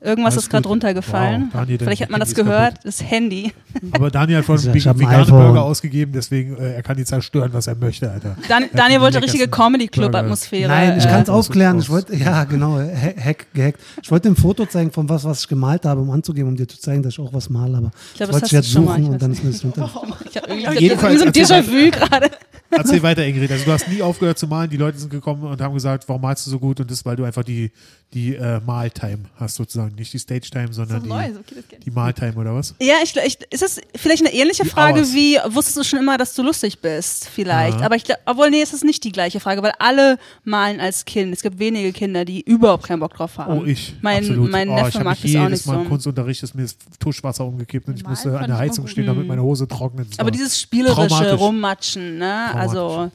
[0.00, 1.48] Irgendwas Alles ist gerade runtergefallen.
[1.52, 3.52] Wow, Daniel, Vielleicht hat man das Handy gehört, das Handy.
[3.92, 5.26] Aber Daniel hat vorhin Ja, einen ich veganen.
[5.30, 8.36] Burger ausgegeben, deswegen äh, er kann die zerstören, was er möchte, Alter.
[8.48, 10.68] Dan Daniel wollte richtige Comedy-Club-Atmosphäre.
[10.68, 11.78] Nein, ich äh, kann es aufklären.
[11.78, 13.80] Ich wollte, ja, genau, ha- hack, gehackt.
[14.02, 16.68] Ich wollte ein Foto zeigen von was, was ich gemalt habe, um anzugeben, um dir
[16.68, 17.76] zu zeigen, dass ich auch was male.
[17.78, 18.92] Aber Ich glaube, wollte das ich hast jetzt du schon mal.
[18.92, 19.90] suchen Ich und dann ist mir das runter.
[20.30, 22.30] Ich habe irgendwie Jedenfalls so ein erzähl Déjà-vu gerade.
[22.76, 23.50] Erzähl weiter, Ingrid.
[23.50, 24.70] Also du hast nie aufgehört zu malen.
[24.70, 26.80] Die Leute sind gekommen und haben gesagt, warum malst du so gut?
[26.80, 27.70] Und das ist, weil du einfach die,
[28.14, 29.94] die äh, Maltime hast sozusagen.
[29.94, 31.38] Nicht die Stage-Time, Das sondern was die.
[31.38, 32.74] Okay, das die Maltime oder was?
[32.80, 35.14] Ja, ich, ich, ist das vielleicht eine ähnliche Die Frage Hours.
[35.14, 37.28] wie, wusstest du schon immer, dass du lustig bist?
[37.28, 37.80] Vielleicht.
[37.80, 37.86] Ja.
[37.86, 41.04] Aber ich glaube, obwohl, nee, es ist nicht die gleiche Frage, weil alle malen als
[41.04, 41.32] Kind.
[41.32, 43.58] Es gibt wenige Kinder, die überhaupt keinen Bock drauf haben.
[43.58, 43.94] Oh, ich.
[44.02, 44.50] Mein, absolut.
[44.50, 45.80] mein oh, Neffe mag mich das auch nicht Mal so.
[45.82, 49.06] im Kunstunterricht ist mir das Tuschwasser umgekippt und ich Malen musste an der Heizung stehen,
[49.06, 50.12] damit meine Hose trocknet.
[50.12, 51.34] Das Aber dieses spielerische.
[51.34, 52.54] Rummatschen, ne?
[52.68, 53.10] Also,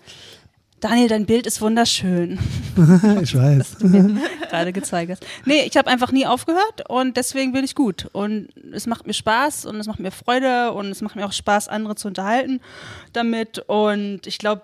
[0.80, 2.40] Daniel, dein Bild ist wunderschön.
[3.22, 3.78] ich weiß.
[4.50, 5.26] gerade gezeigt hast.
[5.46, 8.10] Nee, ich habe einfach nie aufgehört und deswegen bin ich gut.
[8.14, 11.32] Und es macht mir Spaß und es macht mir Freude und es macht mir auch
[11.32, 12.62] Spaß, andere zu unterhalten
[13.14, 13.60] damit.
[13.60, 14.64] Und ich glaube,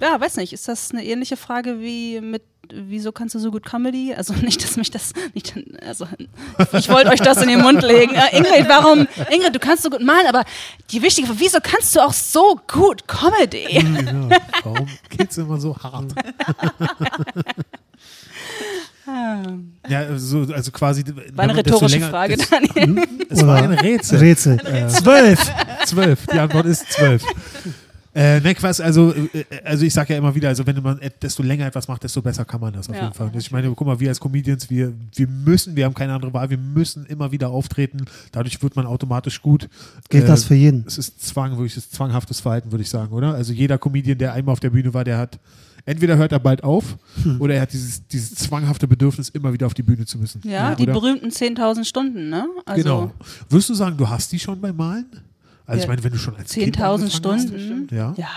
[0.00, 3.64] ja, weiß nicht, ist das eine ähnliche Frage wie mit wieso kannst du so gut
[3.64, 4.14] Comedy?
[4.14, 5.54] Also nicht, dass mich das nicht,
[5.86, 6.06] also
[6.72, 8.14] ich wollte euch das in den Mund legen.
[8.14, 9.06] Äh, Ingrid, warum?
[9.30, 10.44] Ingrid, du kannst so gut malen, aber
[10.90, 13.80] die wichtige Frage, wieso kannst du auch so gut Comedy?
[13.80, 14.28] Genau.
[14.62, 16.12] Warum geht's immer so hart?
[19.88, 21.02] Ja, also, also quasi.
[21.32, 23.06] War eine rhetorische Frage, Daniel.
[23.30, 24.18] Es war ein Rätsel.
[24.18, 24.58] Rätsel.
[24.88, 25.50] Zwölf!
[25.86, 26.26] Zwölf.
[26.26, 27.24] Die Antwort ist zwölf.
[28.20, 31.44] Äh, ne, Quatsch, also, äh, also ich sage ja immer wieder, also wenn man desto
[31.44, 33.02] länger etwas macht, desto besser kann man das auf Ja.
[33.02, 33.30] jeden Fall.
[33.38, 36.50] Ich meine, guck mal, wir als Comedians, wir, wir müssen, wir haben keine andere Wahl,
[36.50, 38.06] wir müssen immer wieder auftreten.
[38.32, 39.68] Dadurch wird man automatisch gut.
[40.08, 40.82] Gilt Äh, das für jeden?
[40.86, 43.34] Es ist Zwang, wirklich es ist zwanghaftes Verhalten, würde ich sagen, oder?
[43.34, 45.38] Also jeder Comedian, der einmal auf der Bühne war, der hat,
[45.84, 46.96] entweder hört er bald auf
[47.38, 50.42] oder er hat dieses, dieses zwanghafte Bedürfnis, immer wieder auf die Bühne zu müssen.
[50.44, 50.92] Ja, die oder?
[50.92, 52.48] berühmten 10.000 Stunden, ne?
[52.66, 53.12] Also Genau.
[53.48, 55.06] Würdest du sagen, du hast die schon beim Malen?
[55.68, 55.88] Also ich Ja.
[55.90, 57.82] meine, wenn du schon als Kind 10.000 angefangen Stunden.
[57.84, 58.14] Hast, ja?
[58.16, 58.28] Ja.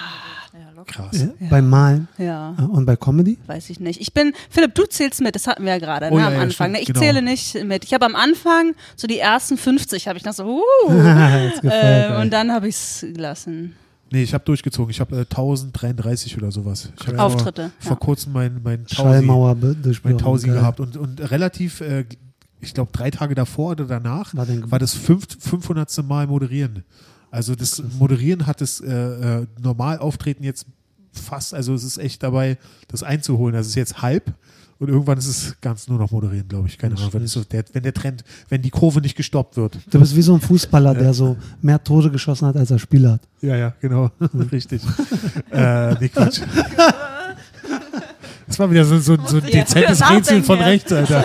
[0.86, 1.22] Krass.
[1.39, 2.50] Ja, Beim Malen ja.
[2.72, 3.38] und bei Comedy?
[3.48, 4.02] Weiß ich nicht.
[4.02, 6.34] Ich bin, Philipp, du zählst mit, das hatten wir ja gerade Oh ne, ja, am
[6.34, 6.72] ja, Anfang.
[6.72, 6.80] ne?
[6.82, 7.00] Ich genau.
[7.00, 7.86] zähle nicht mit.
[7.86, 10.91] Ich habe am Anfang so die ersten 50 habe ich noch so, uh,
[11.63, 13.76] äh, und dann habe ich es gelassen.
[14.12, 14.89] Nee, ich habe durchgezogen.
[14.91, 16.91] Ich habe äh, 1033 oder sowas.
[17.00, 17.72] Ich Auftritte.
[17.80, 17.96] Vor Ja.
[17.98, 19.26] kurzem mein, mein Tausi,
[20.04, 20.17] mein.
[20.17, 22.06] Tausi gehabt und, und relativ, äh,
[22.60, 26.04] ich glaube, drei Tage davor oder danach War war das fünf, 500.
[26.04, 26.84] Mal moderieren.
[27.32, 30.65] Also das Moderieren hat das äh, äh, Normalauftreten jetzt
[31.13, 32.58] fast, also es ist echt dabei,
[32.89, 33.56] das einzuholen.
[33.56, 34.34] Das ist jetzt halb
[34.80, 36.78] und irgendwann ist es ganz nur noch moderieren, glaube ich.
[36.78, 39.78] Keine Ahnung, wenn, so der, wenn der Trend, wenn die Kurve nicht gestoppt wird.
[39.91, 43.12] Du bist wie so ein Fußballer, der so mehr Tore geschossen hat, als er Spiele
[43.12, 43.22] hat.
[43.41, 44.10] Ja, ja, genau.
[44.52, 44.82] Richtig.
[45.52, 46.41] äh, nee, Quatsch.
[48.48, 51.24] Das war wieder so, so, so ein dezentes Rätsel von rechts, Alter.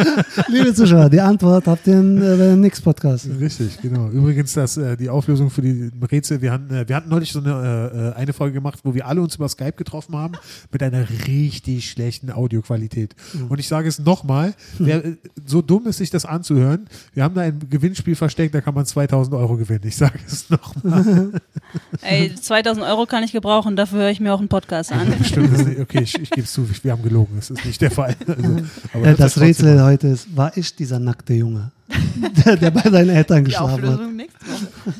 [0.48, 3.28] Liebe Zuschauer, die Antwort habt ihr in äh, Nix Podcast.
[3.40, 4.08] Richtig, genau.
[4.08, 7.40] Übrigens, das, äh, die Auflösung für die Rätsel, wir hatten, äh, wir hatten neulich so
[7.40, 10.34] eine, äh, eine Folge gemacht, wo wir alle uns über Skype getroffen haben,
[10.72, 13.14] mit einer richtig schlechten Audioqualität.
[13.48, 15.12] Und ich sage es nochmal, äh,
[15.46, 18.86] so dumm ist, sich das anzuhören, wir haben da ein Gewinnspiel versteckt, da kann man
[18.86, 19.84] 2000 Euro gewinnen.
[19.84, 21.32] Ich sage es nochmal.
[22.02, 25.12] Ey, 2000 Euro kann ich gebrauchen, dafür höre ich mir auch einen Podcast an.
[25.24, 27.90] Stimmt, das okay, ich, ich gebe es zu, wir haben gelogen, das ist nicht der
[27.90, 28.16] Fall.
[28.26, 28.56] Also,
[28.92, 29.89] aber Äh, hört das trotzdem Rätsel an.
[29.90, 31.72] Heute ist, war ich dieser nackte Junge,
[32.44, 34.00] der, der bei seinen Eltern geschlafen hat?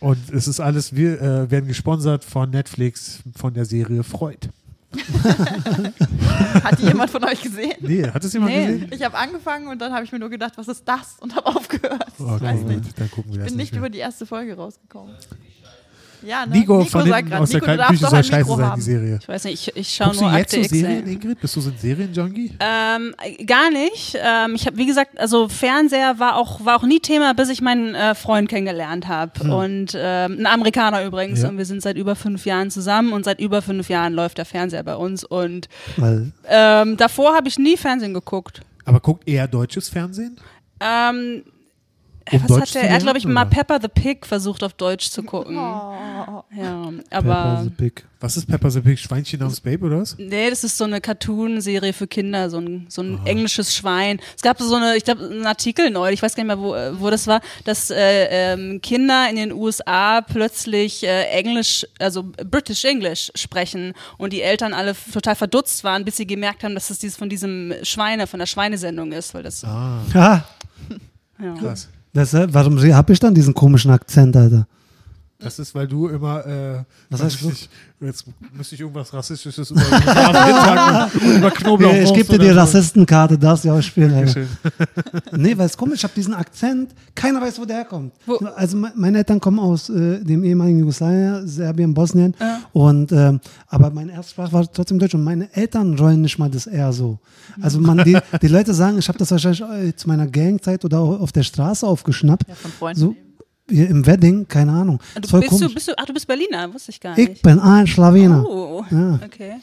[0.00, 4.48] Und es ist alles, wir äh, werden gesponsert von Netflix, von der Serie Freud.
[6.64, 7.72] Hat die jemand von euch gesehen?
[7.80, 8.66] Nee, hat es jemand Nee.
[8.66, 8.88] gesehen?
[8.92, 11.16] Ich habe angefangen und dann habe ich mir nur gedacht, was ist das?
[11.20, 12.08] Und habe aufgehört.
[12.18, 13.00] Oh, ich weiß nicht.
[13.00, 13.78] dann gucken wir Ich bin nicht mehr.
[13.78, 15.14] über die erste Folge rausgekommen.
[16.24, 16.58] Ja, ne?
[16.58, 18.24] Nico, von sagt hinten grad, aus der Nico, du kalten darfst Küche doch soll ein
[18.24, 18.82] scheiße Mikro sein, die.
[18.82, 19.18] Serie.
[19.20, 21.06] Ich weiß nicht, ich, ich schaue Guckst du nur jetzt Akte so Serien.
[21.06, 21.40] Ingrid?
[21.40, 22.52] Bist du so ein Serienjunkie?
[22.60, 24.18] Ähm, äh, gar nicht.
[24.22, 27.60] Ähm, ich habe, wie gesagt, also Fernseher war auch, war auch nie Thema, bis ich
[27.60, 29.52] meinen äh, Freund kennengelernt habe.
[29.52, 31.42] Und ähm, ein Amerikaner übrigens.
[31.42, 31.48] Ja.
[31.48, 34.44] Und wir sind seit über fünf Jahren zusammen und seit über fünf Jahren läuft der
[34.44, 35.24] Fernseher bei uns.
[35.24, 35.68] Und
[36.48, 38.60] ähm, davor habe ich nie Fernsehen geguckt.
[38.84, 40.36] Aber guckt eher deutsches Fernsehen?
[40.80, 41.44] Ähm,
[42.26, 42.82] Äh, Was Deutsch hat der?
[42.84, 43.44] Er hat, glaube ich, mal?
[43.46, 45.56] Pepper the Pig versucht auf Deutsch zu gucken.
[45.58, 46.42] Oh.
[46.56, 48.04] Ja, Pepper aber the Pig.
[48.20, 49.00] Was ist Pepper the Pig?
[49.00, 50.16] Schweinchen namens Babe oder was?
[50.16, 54.20] nee, das ist so eine Cartoon-Serie für Kinder, so ein, so ein englisches Schwein.
[54.36, 56.74] Es gab so eine, ich glaube, einen Artikel neulich, ich weiß gar nicht mehr, wo,
[56.76, 62.22] äh, wo das war, dass äh, ähm, Kinder in den USA plötzlich äh, Englisch, also
[62.48, 66.90] British English sprechen und die Eltern alle total verdutzt waren, bis sie gemerkt haben, dass
[66.90, 70.44] es dieses von diesem Schweine, von der Schweinesendung ist, weil das, Ah, Ja,
[71.42, 71.54] ja.
[71.54, 71.88] krass.
[72.12, 74.66] Das, äh, warum habe ich dann diesen komischen Akzent, Alter?
[75.42, 77.50] Das ist, weil du immer, äh, Was heißt du?
[77.50, 77.68] ich,
[78.00, 79.80] jetzt müsste ich irgendwas Rassistisches über
[81.24, 84.12] und über Knoblauch ich gebe dir die Rassistenkarte, darfst du auch spielen.
[85.36, 88.12] Nee, weil es komisch, ich habe diesen Akzent, keiner weiß, wo der herkommt.
[88.26, 92.34] Wo- Also me- meine Eltern kommen aus äh, dem ehemaligen Jugoslawien, Serbien, Bosnien.
[92.38, 92.60] Ja.
[92.72, 96.66] Und ähm, aber meine Erstsprache war trotzdem Deutsch und meine Eltern rollen nicht mal das
[96.66, 97.18] R so.
[97.60, 100.98] Also man, die, die Leute sagen, ich habe das wahrscheinlich äh, zu meiner Gangzeit oder
[101.00, 102.48] auch auf der Straße aufgeschnappt.
[102.48, 103.00] Ja, von Freunden.
[103.00, 103.16] So
[103.80, 104.98] im Wedding, keine Ahnung.
[105.14, 107.28] Du, Ist voll bist, du, bist du, ach, du bist Berliner, wusste ich gar nicht.
[107.30, 108.44] ich bin ein Schlawiner.
[108.46, 109.18] Oh, Ja.
[109.24, 109.54] okay.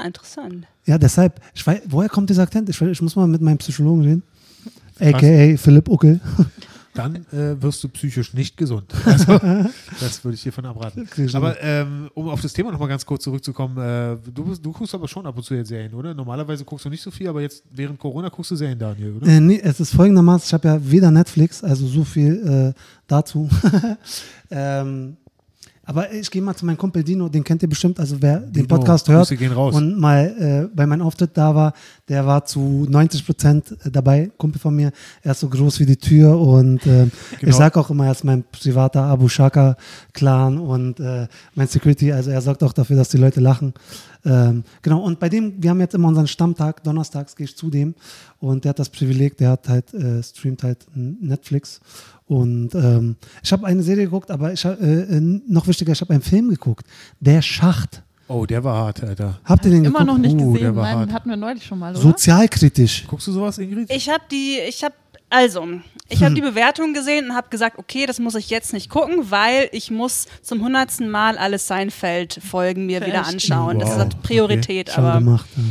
[0.00, 0.66] Ah, interessant.
[0.84, 2.68] Ja, deshalb, ich weiß, woher kommt dieser Akzent?
[2.68, 4.22] Ich, ich muss mal mit meinem Psychologen reden.
[5.00, 6.20] AKA Philipp Uckel.
[6.98, 8.92] Dann äh, wirst du psychisch nicht gesund.
[9.04, 9.38] Also,
[10.00, 11.06] das würde ich hiervon abraten.
[11.06, 14.72] Krieg ich Aber ähm, um auf das Thema nochmal ganz kurz zurückzukommen, äh, du, du
[14.72, 16.12] guckst aber schon ab und zu jetzt Serien, oder?
[16.12, 19.26] Normalerweise guckst du nicht so viel, aber jetzt während Corona guckst du Serien, Daniel, oder?
[19.26, 23.48] Äh, nee, es ist folgendermaßen, ich habe ja weder Netflix, also so viel äh, dazu.
[24.50, 25.16] ähm,
[25.88, 28.52] aber ich gehe mal zu meinem Kumpel Dino, den kennt ihr bestimmt, also wer den
[28.52, 29.74] Dino, Podcast hört gehen raus.
[29.74, 31.72] und mal äh, bei meinem Auftritt da war,
[32.08, 34.92] der war zu 90 Prozent dabei, Kumpel von mir.
[35.22, 37.06] Er ist so groß wie die Tür und äh,
[37.40, 37.50] Genau.
[37.50, 39.76] ich sag auch immer, er ist mein privater Abu Shaka
[40.12, 43.72] Clan und äh, mein Security, also er sorgt auch dafür, dass die Leute lachen.
[44.26, 47.70] Ähm, genau, und bei dem, wir haben jetzt immer unseren Stammtag, donnerstags gehe ich zu
[47.70, 47.94] dem
[48.40, 51.80] und der hat das Privileg, der hat halt, äh, streamt halt Netflix
[52.28, 56.00] und ähm, ich habe eine Serie geguckt, aber ich hab, äh, äh, noch wichtiger, ich
[56.00, 56.86] habe einen Film geguckt,
[57.20, 58.02] Der Schacht.
[58.30, 59.40] Oh, der war hart, Alter.
[59.44, 60.06] Habt ihr den Immer geguckt?
[60.06, 60.76] noch nicht Uh, der gesehen.
[60.76, 61.12] war Nein, hart.
[61.14, 62.00] hatten wir neulich schon mal, oder?
[62.00, 63.04] Sozialkritisch.
[63.08, 63.90] Guckst du sowas, Ingrid?
[63.90, 64.94] Ich habe die, ich habe,
[65.30, 65.66] also,
[66.10, 69.30] ich habe die Bewertung gesehen und habe gesagt, okay, das muss ich jetzt nicht gucken,
[69.30, 73.28] weil ich muss zum hundertsten Mal alle Seinfeld-Folgen mir wieder Echt?
[73.32, 73.78] anschauen.
[73.78, 75.46] Das Wow, hat Priorität, Schon aber gemacht.
[75.56, 75.62] Ja.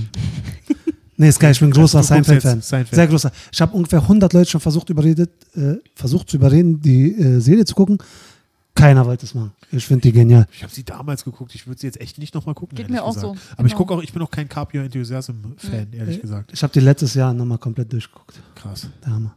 [1.19, 2.61] Nee, ist geil, ich bin großer du guckst Seinfeld-Fan.
[2.61, 2.95] Seinfeld.
[2.95, 3.31] Sehr großer.
[3.51, 7.65] Ich habe ungefähr 100 Leute schon versucht, überredet, äh, versucht zu überreden, die äh, Serie
[7.65, 7.97] zu gucken.
[8.75, 9.51] Keiner wollte es machen.
[9.71, 10.45] Ich finde die genial.
[10.53, 12.75] Ich habe sie damals geguckt, ich würde sie jetzt echt nicht nochmal gucken.
[12.75, 13.35] Geht ehrlich mir auch gesagt.
[13.39, 13.41] so.
[13.57, 13.77] Aber ich Genau.
[13.77, 16.51] gucke auch, ich bin auch kein Carpio Enthusiasm-Fan, ehrlich gesagt.
[16.53, 18.39] Ich habe die letztes Jahr nochmal komplett durchgeguckt.
[18.53, 18.87] Krass.
[19.03, 19.35] Der Hammer.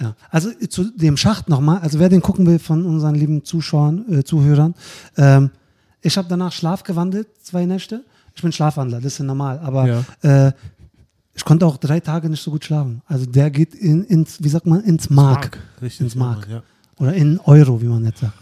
[0.00, 0.16] Ja.
[0.30, 4.04] Also äh, zu dem Schacht nochmal, also wer den gucken will von unseren lieben Zuschauern,
[4.12, 4.74] äh, Zuhörern,
[5.16, 5.50] ähm,
[6.02, 8.04] ich habe danach Schlaf gewandelt, zwei Nächte.
[8.34, 10.52] Ich bin Schlafwandler, das ist ja normal, aber äh,
[11.34, 13.02] ich konnte auch drei Tage nicht so gut schlafen.
[13.06, 15.58] Also der geht in, ins, wie sagt man, ins Mark.
[15.82, 16.00] Richtig.
[16.02, 16.46] Ins Mark.
[16.48, 16.62] Ja.
[16.96, 18.34] Oder in Euro, wie man jetzt sagt.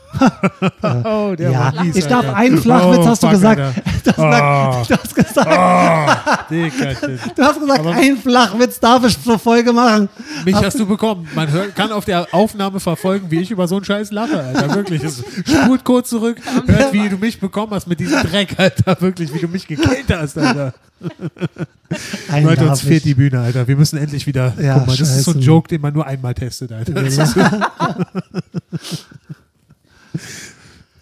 [1.05, 3.61] Oh, der ja, mies, ich darf einen Flachwitz, Oh, hast du gesagt.
[4.05, 6.53] Das lag, du hast gesagt, Oh,
[7.37, 10.09] du hast gesagt Aber- einen Flachwitz darf ich pro Folge machen.
[10.45, 11.29] Mich hast du bekommen.
[11.37, 14.75] Man hört, kann auf der Aufnahme verfolgen, wie ich über so einen Scheiß lache, Alter.
[14.75, 15.05] Wirklich.
[15.05, 19.01] Es spult kurz zurück, hört, wie du mich bekommen hast mit diesem Dreck, Alter.
[19.01, 20.75] Wirklich, wie du mich gekillt hast, Alter.
[22.31, 23.03] Einen Leute, uns fehlt ich.
[23.03, 23.67] die Bühne, Alter.
[23.69, 24.55] Wir müssen endlich wieder.
[24.61, 25.41] Ja, Guck mal, das ist so ein.
[25.41, 26.93] Joke, den man nur einmal testet, Alter.
[26.93, 27.41] Das so.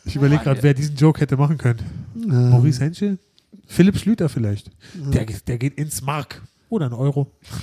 [0.05, 1.81] Ich überlege gerade, wer diesen Joke hätte machen können.
[2.17, 3.19] Ähm, Maurice Henschel?
[3.67, 4.71] Philipp Schlüter vielleicht.
[4.95, 6.43] Der, der geht ins Mark.
[6.69, 7.31] Oder ein Euro.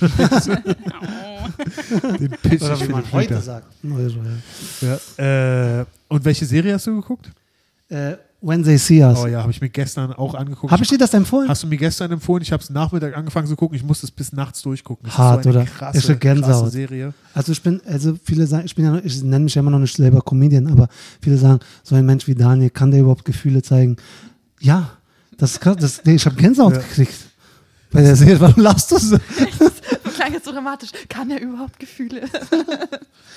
[2.20, 3.66] Den Pitch Oder ich wie man heute sagt.
[3.82, 4.20] Euro,
[4.82, 4.98] ja.
[5.18, 7.30] Ja, äh, und welche Serie hast du geguckt?
[7.88, 9.18] Äh, When They See Us.
[9.18, 10.70] Oh ja, habe ich mir gestern auch angeguckt.
[10.72, 11.48] Habe ich dir das empfohlen?
[11.48, 12.40] Hast du mir gestern empfohlen?
[12.42, 13.76] Ich habe es Nachmittag angefangen zu gucken.
[13.76, 15.06] Ich musste es bis nachts durchgucken.
[15.06, 15.66] Das Hart, ist so eine oder?
[15.70, 16.52] Krasse, Ist eine Gänsehaut.
[16.62, 17.14] krasse Serie.
[17.34, 19.72] Also ich bin, also viele sagen, ich bin ja noch, ich nenne mich ja immer
[19.72, 20.88] noch nicht selber Comedian, aber
[21.20, 23.96] viele sagen, so ein Mensch wie Daniel, kann der überhaupt Gefühle zeigen?
[24.60, 24.90] Ja,
[25.36, 26.78] das ist krass, das, nee, ich habe Gänsehaut Ja.
[26.78, 27.14] gekriegt.
[27.90, 29.16] Bei der Serie, warum lachst du so?
[30.04, 30.90] Das klang jetzt so dramatisch.
[31.08, 32.22] Kann er überhaupt Gefühle?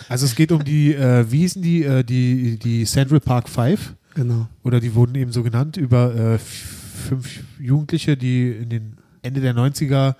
[0.09, 3.93] Also es geht um die, äh, wie hießen die, äh, die, die Central Park Five?
[4.13, 4.47] Genau.
[4.63, 9.55] Oder die wurden eben so genannt, über äh, fünf Jugendliche, die in den Ende der
[9.55, 10.15] 90er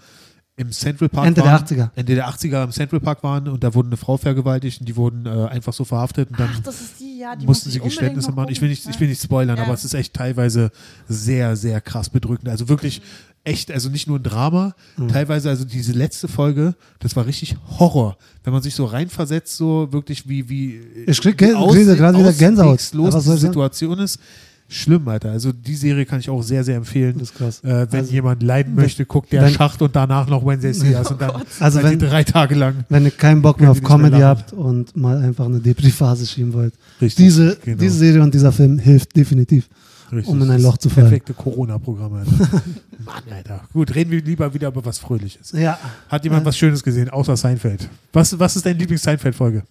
[0.57, 1.63] im Central Park Ende der waren.
[1.65, 1.89] 80er.
[1.95, 4.95] Ende der 80er im Central Park waren und da wurde eine Frau vergewaltigt und die
[4.95, 7.73] wurden äh, einfach so verhaftet und dann Ach, das ist die, ja, die mussten muss
[7.73, 8.49] sie Geständnisse machen.
[8.51, 9.63] Ich will nicht, ich will nicht spoilern, Ja.
[9.63, 10.71] aber es ist echt teilweise
[11.07, 12.49] sehr, sehr krass bedrückend.
[12.49, 13.01] Also wirklich
[13.43, 15.07] echt, also nicht nur ein Drama, Mhm.
[15.09, 18.17] teilweise also diese letzte Folge, das war richtig Horror.
[18.43, 22.33] Wenn man sich so reinversetzt, so wirklich wie, wie Ich krieg wie aus- gerade wieder
[22.33, 22.79] Gänsehaut.
[22.93, 23.37] was die?
[23.47, 24.19] Situation ist,
[24.67, 25.31] schlimm, Alter.
[25.31, 27.15] Also die Serie kann ich auch sehr, sehr empfehlen.
[27.19, 27.59] Das ist krass.
[27.63, 31.19] Äh, wenn Also, jemand leiden möchte, guckt der Schacht und danach noch Wednesday Sears und
[31.21, 32.85] dann Also wenn, drei Tage lang.
[32.89, 34.23] wenn ihr keinen Bock mehr auf mehr Comedy lachen.
[34.25, 37.77] habt und mal einfach eine Depri-Phase schieben wollt, Richtig, diese, genau.
[37.81, 39.67] diese Serie und dieser Film hilft definitiv.
[40.11, 40.27] Richtig.
[40.33, 41.07] um in ein Loch zu fallen.
[41.07, 42.31] Perfekte Corona-Programm, Alter.
[43.05, 43.61] Mann, Alter.
[43.73, 45.51] Gut, reden wir lieber wieder über was Fröhliches.
[45.53, 45.79] Ja.
[46.09, 46.47] Hat jemand Ja.
[46.47, 47.89] was Schönes gesehen, außer Seinfeld?
[48.13, 49.63] Was, was ist deine Lieblings-Seinfeld-Folge?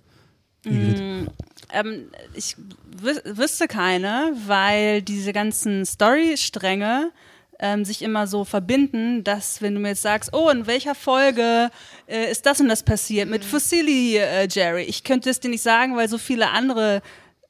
[0.64, 1.26] Mm,
[1.72, 2.03] ähm,
[2.35, 2.57] ich
[3.00, 7.11] wüs wüsste keine, weil diese ganzen Story-Stränge
[7.59, 11.70] ähm, sich immer so verbinden, dass wenn du mir jetzt sagst, oh, in welcher Folge
[12.07, 15.62] äh, ist das und das passiert mit Fossili, äh, Jerry, ich könnte es dir nicht
[15.62, 17.03] sagen, weil so viele andere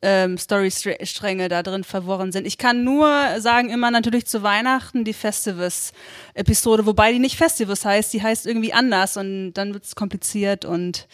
[0.03, 2.47] ähm, Story-Stränge da drin verworren sind.
[2.47, 3.09] Ich kann nur
[3.39, 8.73] sagen, immer natürlich zu Weihnachten die Festivus-Episode, wobei die nicht Festivus heißt, die heißt irgendwie
[8.73, 11.07] anders und dann wird es kompliziert und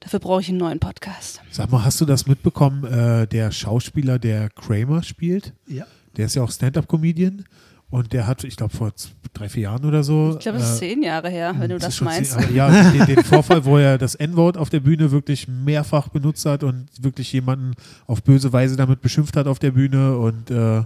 [0.00, 1.40] dafür brauche ich einen neuen Podcast.
[1.50, 5.52] Sag mal, hast du das mitbekommen, äh, der Schauspieler, der Kramer spielt?
[5.66, 5.86] ja.
[6.16, 7.44] Der ist ja auch Stand-Up-Comedian
[7.94, 8.92] und der hat, ich glaube, vor
[9.34, 10.32] drei, vier Jahren oder so.
[10.32, 12.36] Ich glaube, das ist äh, zehn Jahre her, wenn du das schon meinst.
[12.36, 16.44] zehn- ja, den, den Vorfall, wo er das N-Wort auf der Bühne wirklich mehrfach benutzt
[16.44, 17.72] hat und wirklich jemanden
[18.06, 20.82] auf böse Weise damit beschimpft hat auf der Bühne und äh,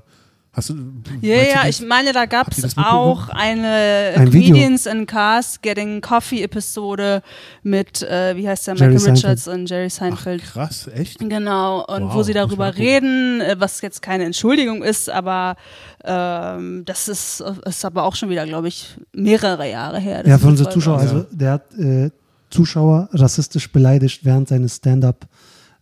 [0.52, 0.74] hast du.
[1.20, 1.80] Ja, du ja, das?
[1.80, 4.48] ich meine, da gab es auch eine Ein Video.
[4.48, 7.22] Comedians in Cars Getting Coffee Episode
[7.62, 9.24] mit, äh, wie heißt der, Jerry Michael Seinfeld.
[9.24, 10.42] Richards und Jerry Ach, Seinfeld.
[10.42, 11.18] krass, echt?
[11.18, 15.56] Genau, und Wow, wo sie darüber reden, äh, was jetzt keine Entschuldigung ist, aber
[16.04, 20.26] ähm, das ist, ist aber auch schon wieder, glaube ich, mehrere Jahre her.
[20.26, 22.10] Ja, für unsere Zuschauer, also der hat äh,
[22.50, 24.80] Zuschauer rassistisch beleidigt während seines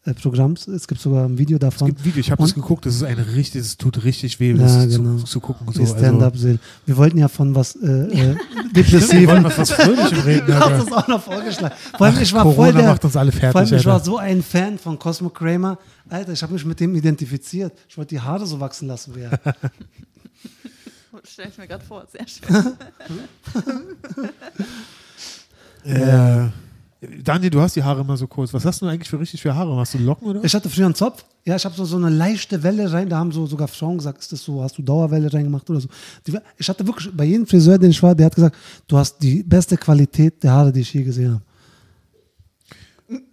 [0.07, 0.69] Stand-up-Programms.
[0.69, 1.89] Es gibt sogar ein Video Es davon.
[1.89, 4.53] gibt ein Video, ich habe Und- geguckt, das ist ein richtig, es tut richtig weh,
[4.53, 5.19] Ja, das genau.
[5.19, 5.67] zu, zu gucken.
[5.73, 5.81] So.
[5.81, 6.59] Also, Stand-up-Seele.
[6.87, 8.37] Wir wollten ja von was äh, äh, wir
[8.73, 9.27] Depressiven.
[9.27, 10.47] wollen was, was Fröhlichem reden.
[10.47, 11.75] Du hast das auch noch vorgeschlagen.
[11.97, 13.57] Vor allem, ich war Corona voll der, macht uns alle vor fertig.
[13.73, 15.79] allem, ich war so ein Fan von Cosmo Kramer.
[16.09, 17.73] Alter, ich habe mich mit dem identifiziert.
[17.89, 19.39] Ich wollte die Haare so wachsen lassen wie er.
[21.29, 22.75] Stell ich mir gerade vor, sehr schön.
[25.85, 26.49] Äh,
[27.23, 28.55] Daniel, du hast die Haare immer so kurz.
[28.55, 29.77] Was hast du eigentlich für richtig für Haare?
[29.77, 30.43] Hast du Locken oder?
[30.45, 31.25] Ich hatte früher einen Zopf.
[31.45, 33.09] Ja, ich habe so, so eine leichte Welle rein.
[33.09, 35.89] Da haben so sogar Frauen gesagt, ist das so, hast du Dauerwelle reingemacht oder so.
[36.27, 38.57] Die, ich hatte wirklich, bei jedem Friseur, den ich war, der hat gesagt,
[38.89, 41.43] du hast die beste Qualität der Haare, die ich je gesehen habe.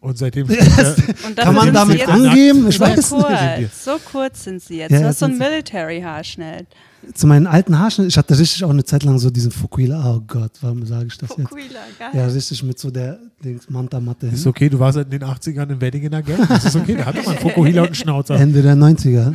[0.01, 0.47] Und seitdem.
[0.49, 2.67] Und Kann man sind damit angeben?
[2.67, 3.25] Ich So weiß es nicht.
[3.25, 4.91] kurz, so kurz sind sie jetzt.
[4.91, 5.37] Ja, du ja, hast so ein.
[5.37, 6.67] Military-Haarschnitt.
[7.13, 10.21] Zu meinen alten Haarschnitt, ich hatte richtig auch eine Zeit lang so diesen Fukuhila, oh
[10.25, 11.49] Gott, warum sage ich das jetzt?
[11.49, 12.09] Fukuila, geil.
[12.13, 14.27] Ja, richtig mit so der Dings, Manta-Matte.
[14.27, 16.47] Ist okay, du warst in den 80ern in Wedding in der Gang.
[16.47, 18.35] Das ist okay, da hatte man Fokuhila und einen Schnauzer.
[18.35, 19.33] Ende der 90er.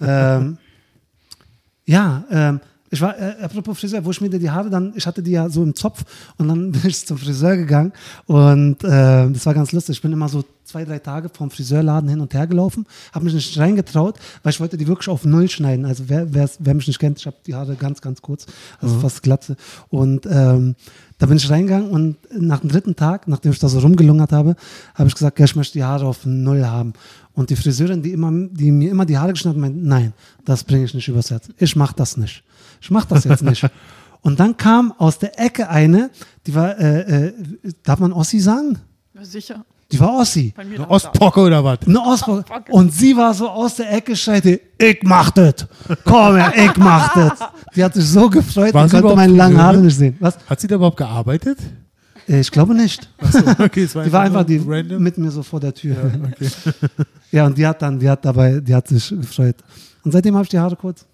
[0.00, 0.58] ähm,
[1.84, 2.60] ja, ähm,
[2.92, 5.48] ich war, äh, apropos Friseur, wo ich mir die Haare dann, ich hatte die ja
[5.48, 6.04] so im Zopf
[6.36, 7.92] und dann bin ich zum Friseur gegangen
[8.26, 9.96] und äh, das war ganz lustig.
[9.96, 13.34] Ich bin immer so zwei, drei Tage vom Friseurladen hin und her gelaufen, habe mich
[13.34, 15.86] nicht reingetraut, weil ich wollte die wirklich auf Null schneiden.
[15.86, 18.44] Also wer, wer mich nicht kennt, ich habe die Haare ganz, ganz kurz,
[18.78, 19.56] also fast glatze.
[19.88, 20.76] Und ähm,
[21.18, 24.54] da bin ich reingegangen und nach dem dritten Tag, nachdem ich da so rumgelungert habe,
[24.94, 26.92] habe ich gesagt, ja, ich möchte die Haare auf Null haben.
[27.34, 30.12] Und die Friseurin, die, immer, die mir immer die Haare geschnitten hat, meint, nein,
[30.44, 31.48] das bringe ich nicht übers Herz.
[31.56, 32.44] Ich mache das nicht.
[32.82, 33.64] Ich mache das jetzt nicht.
[34.22, 36.10] Und dann kam aus der Ecke eine,
[36.46, 37.32] die war, äh, äh,
[37.82, 38.78] darf man Ossi sagen?
[39.14, 39.64] Ja, sicher.
[39.90, 40.52] Die war Ossi.
[40.56, 41.80] Bei mir Eine Ostpocke oder was?
[41.86, 42.44] Eine Ostblock.
[42.70, 45.66] Und sie war so aus der Ecke, schreite, ich mach das.
[46.04, 47.40] Komm her, ich mach das.
[47.74, 50.16] Die hat sich so gefreut, War ich sie konnte überhaupt meine langen Haare nicht sehen.
[50.20, 50.38] Was?
[50.48, 51.58] Hat sie da überhaupt gearbeitet?
[52.28, 53.08] Äh, Ich glaube nicht.
[53.18, 55.02] Achso, okay, es war Die war einfach die random.
[55.02, 55.96] mit mir so vor der Tür.
[57.32, 57.40] Ja, Okay.
[57.46, 59.56] und die hat dann, die hat dabei, die hat sich gefreut.
[60.04, 61.04] Und seitdem habe ich die Haare kurz.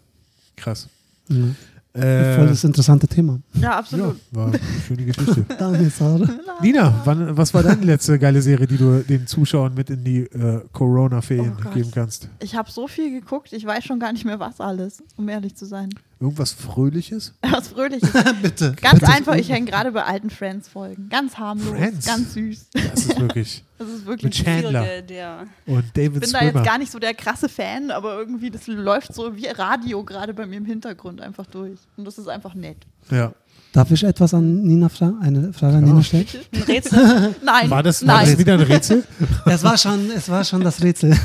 [0.57, 0.89] Krass.
[1.29, 2.01] Ja.
[2.01, 3.41] Äh, Voll das interessante Thema.
[3.55, 4.17] Ja, ja, absolut.
[4.31, 5.45] war eine schöne Geschichte.
[5.59, 6.29] Daniels Haare.
[6.61, 10.21] Nina, wann, was war deine letzte geile Serie, die du den Zuschauern mit in die
[10.21, 12.29] äh, Corona-Ferien Oh geben kannst?
[12.41, 15.57] Ich habe so viel geguckt, ich weiß schon gar nicht mehr was alles, um ehrlich
[15.57, 15.89] zu sein.
[16.21, 17.35] Irgendwas Fröhliches?
[17.43, 18.11] Was Fröhliches.
[18.43, 18.75] Bitte.
[18.81, 19.13] Ganz Bitte.
[19.13, 21.09] einfach, ich hänge gerade bei alten Friends-Folgen.
[21.09, 22.07] Ganz harmlos, Friends?
[22.07, 22.67] ganz süß.
[22.73, 23.65] Das ist wirklich.
[23.79, 24.43] Das ist Mit wirklich.
[24.43, 25.45] Chandler Feel good, ja.
[25.67, 28.67] und David Ich bin da jetzt gar nicht so der krasse Fan, aber irgendwie, das
[28.67, 31.79] läuft so wie Radio gerade bei mir im Hintergrund einfach durch.
[31.97, 32.79] Und das ist einfach nett.
[33.09, 33.33] Ja.
[33.73, 35.21] Darf ich etwas an Nina fragen?
[35.21, 36.27] Eine Frage an Nina stellen?
[36.53, 37.37] Ein Rätsel.
[37.45, 38.27] Nein, War das, war nein.
[38.31, 39.05] das wieder ein Rätsel?
[39.47, 41.17] Es war schon, es war schon das Rätsel.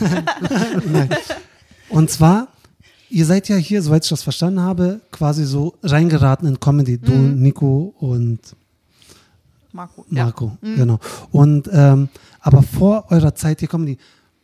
[0.85, 1.09] Nein.
[1.89, 2.49] Und zwar,
[3.13, 6.97] ihr seid ja hier, soweit ich das verstanden habe, quasi so reingeraten in Comedy.
[6.97, 8.39] Du, Nico und
[9.71, 10.05] Marco.
[10.09, 10.25] Ja.
[10.25, 10.99] Marco, genau.
[11.31, 12.09] Und ähm,
[12.41, 13.97] aber vor eurer Zeit hier Comedy,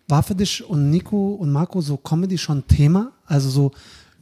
[0.08, 3.12] war für dich und Nico und Marco so Comedy schon Thema?
[3.25, 3.71] Also so,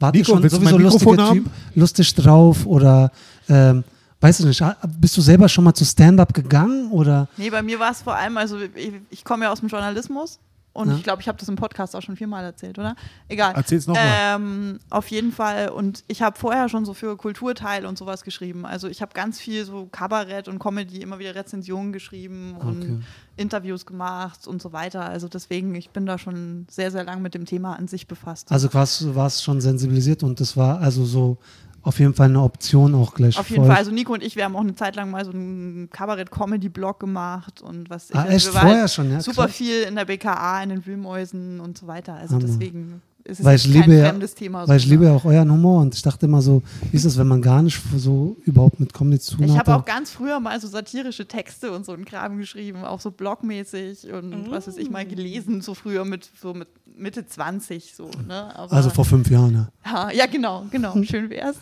[0.00, 3.12] wart Nico, ihr schon sowieso lustiger Typ, lustig drauf oder
[3.48, 3.84] ähm,
[4.20, 7.28] weißt du nicht, ah, bist du selber schon mal zu Stand-up gegangen oder?
[7.36, 10.38] Nee, bei mir war es vor allem, also ich, ich komme ja aus dem Journalismus
[10.78, 10.94] Und Ja.
[10.96, 12.94] ich glaube, ich habe das im Podcast auch schon viermal erzählt, oder?
[13.26, 13.52] Egal.
[13.56, 14.36] Erzähl's noch mal.
[14.36, 15.70] Ähm, auf jeden Fall.
[15.70, 18.64] Und ich habe vorher schon so für Kulturteil und sowas geschrieben.
[18.64, 22.98] Also ich habe ganz viel so Kabarett und Comedy, immer wieder Rezensionen geschrieben und Okay.
[23.36, 25.04] Interviews gemacht und so weiter.
[25.08, 28.50] Also deswegen, ich bin da schon sehr, sehr lang mit dem Thema an sich befasst.
[28.52, 31.38] Also warst du warst schon sensibilisiert und das war also so
[31.82, 33.38] auf jeden Fall eine Option auch gleich.
[33.38, 33.66] Auf jeden.
[33.66, 33.76] Fall.
[33.76, 37.62] Also Nico und ich, wir haben auch eine Zeit lang mal so einen Kabarett-Comedy-Blog gemacht
[37.62, 38.34] und was Ah, ich.
[38.36, 38.46] echt?
[38.48, 39.56] wir waren Vorher schon, ja, Super krass.
[39.56, 42.14] viel in der BKA, in den Wühlmäusen und so weiter.
[42.14, 42.46] Also Hammer.
[42.46, 44.66] deswegen ist es Weil ich kein liebe ja- fremdes Thema.
[44.66, 44.90] Weil ich sozusagen.
[44.90, 47.40] liebe ja auch euren Humor und ich dachte immer so, wie ist es, wenn man
[47.42, 50.66] gar nicht so überhaupt mit Comedy zu tun Ich habe auch ganz früher mal so
[50.68, 55.06] satirische Texte und so einen Kram geschrieben, auch so blogmäßig und was weiß ich mal
[55.06, 58.10] gelesen, so früher mit so mit Mitte 20 so.
[58.26, 58.56] Ne?
[58.56, 59.68] Aber, Also vor fünf Jahren, ja.
[59.92, 61.00] ja, ja, genau, genau.
[61.04, 61.56] Schön wär's.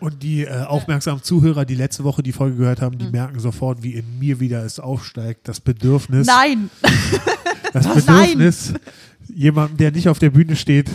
[0.00, 3.82] Und die äh, aufmerksamen Zuhörer, die letzte Woche die Folge gehört haben, die merken sofort,
[3.82, 6.70] wie in mir wieder es aufsteigt, das Bedürfnis, Nein,
[7.72, 7.86] das?
[7.94, 8.74] Bedürfnis,
[9.28, 10.88] jemanden, der nicht auf der Bühne steht,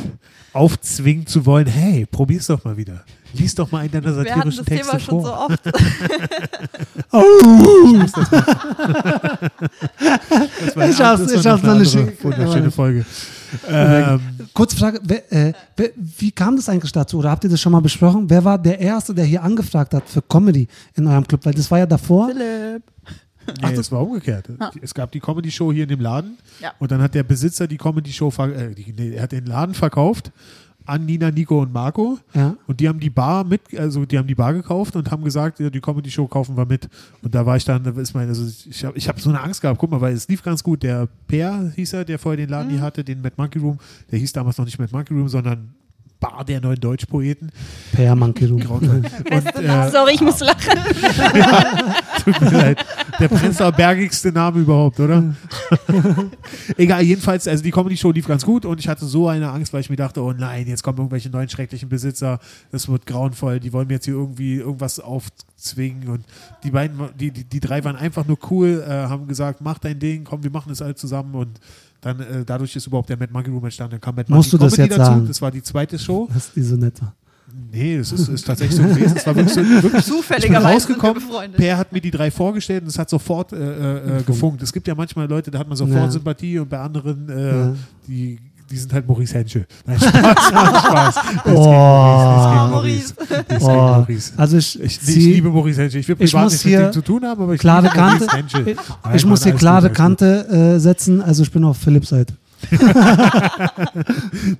[0.54, 3.04] aufzwingen zu wollen, hey, probier's doch mal wieder.
[3.34, 5.26] Lies doch mal einen deiner wir hatten satirischen das Texte Thema schon vor.
[5.26, 5.60] so oft.
[10.66, 13.06] Das war, Ich hab's- das ich hab's noch eine nicht wunderschöne Folge.
[13.68, 14.20] Ähm,
[14.54, 17.18] Kurze Frage, wer, äh, wer, wie kam das eigentlich dazu?
[17.20, 18.30] Oder habt ihr das schon mal besprochen?
[18.30, 21.46] Wer war der Erste, der hier angefragt hat für Comedy in eurem Club?
[21.46, 22.30] Weil das war ja davor.
[22.30, 22.84] Philipp.
[23.62, 24.50] Nee, es war umgekehrt.
[24.82, 26.74] Es gab die Comedy-Show hier in dem Laden Ja.
[26.80, 30.32] und dann hat der Besitzer die Comedy-Show, äh, nee, er hat den Laden verkauft
[30.86, 32.18] an Nina, Nico und Marco.
[32.34, 32.56] Ja.
[32.66, 35.60] Und die haben die Bar mit, also die haben die Bar gekauft und haben gesagt,
[35.60, 36.90] ja, die Comedy Show kaufen wir mit.
[37.22, 39.40] Und da war ich dann, da ist mein, also ich habe ich hab so eine
[39.42, 40.82] Angst gehabt, guck mal, weil es lief ganz gut.
[40.82, 42.72] Der Per hieß er, der vorher den Laden Mhm.
[42.76, 43.78] hier hatte, den Mad Monkey Room,
[44.10, 45.76] der hieß damals noch nicht Mad Monkey Room, sondern
[46.20, 47.52] Bar der neuen Deutschpoeten.
[47.94, 48.12] Per.
[48.14, 50.80] Und äh, Sorry, ich muss lachen.
[52.24, 52.86] tut mir leid.
[53.20, 55.36] Der Prenzlauer bergigste Name überhaupt, oder?
[56.78, 59.82] Egal, jedenfalls, also die Comedy-Show lief ganz gut und ich hatte so eine Angst, weil
[59.82, 62.40] ich mir dachte, oh nein, jetzt kommen irgendwelche neuen schrecklichen Besitzer,
[62.72, 66.26] das wird grauenvoll, die wollen mir jetzt hier irgendwie irgendwas aufzwingen und
[66.64, 70.00] die beiden, die, die, die drei waren einfach nur cool, äh, haben gesagt, mach dein
[70.00, 71.60] Ding, komm, wir machen das alle zusammen und
[72.02, 74.58] dann, äh, dadurch ist überhaupt der Mad Monkey Room entstanden, dann kam Mad Musst Monkey
[74.58, 75.28] du das Comedy jetzt dazu, sagen?
[75.28, 76.30] das war die zweite Show.
[76.34, 77.14] Dass die so nett war.
[77.72, 80.68] Nee, es ist, ist tatsächlich so gewesen, es war wirklich so, wirklich ich bin Zufälligerweise
[80.74, 81.24] rausgekommen.
[81.54, 84.62] Per hat mir die drei vorgestellt und es hat sofort äh, äh, gefunkt.
[84.62, 86.12] Es gibt ja manchmal Leute, da hat man sofort Ja.
[86.12, 87.76] Sympathie und bei anderen, äh, Ja.
[88.08, 88.40] die,
[88.72, 89.66] die sind halt Maurice Henschel.
[89.86, 90.14] Nein, Spaß,
[90.48, 91.16] Spaß,
[91.46, 91.50] Oh.
[91.50, 93.14] Maurice, gegen Maurice.
[93.50, 93.68] Nichts Oh.
[93.72, 94.34] Maurice.
[94.38, 96.00] Also ich, Ich, ich liebe Maurice Henschel.
[96.02, 97.88] Ich will Ich privat muss nichts mit hier ihm zu tun haben, aber ich klare
[97.88, 98.68] liebe Maurice Kante- Henschel.
[98.68, 99.90] ich- Nein, ich muss hier klare.
[99.90, 102.34] Kante äh, setzen, also ich bin auf Philipps Seite.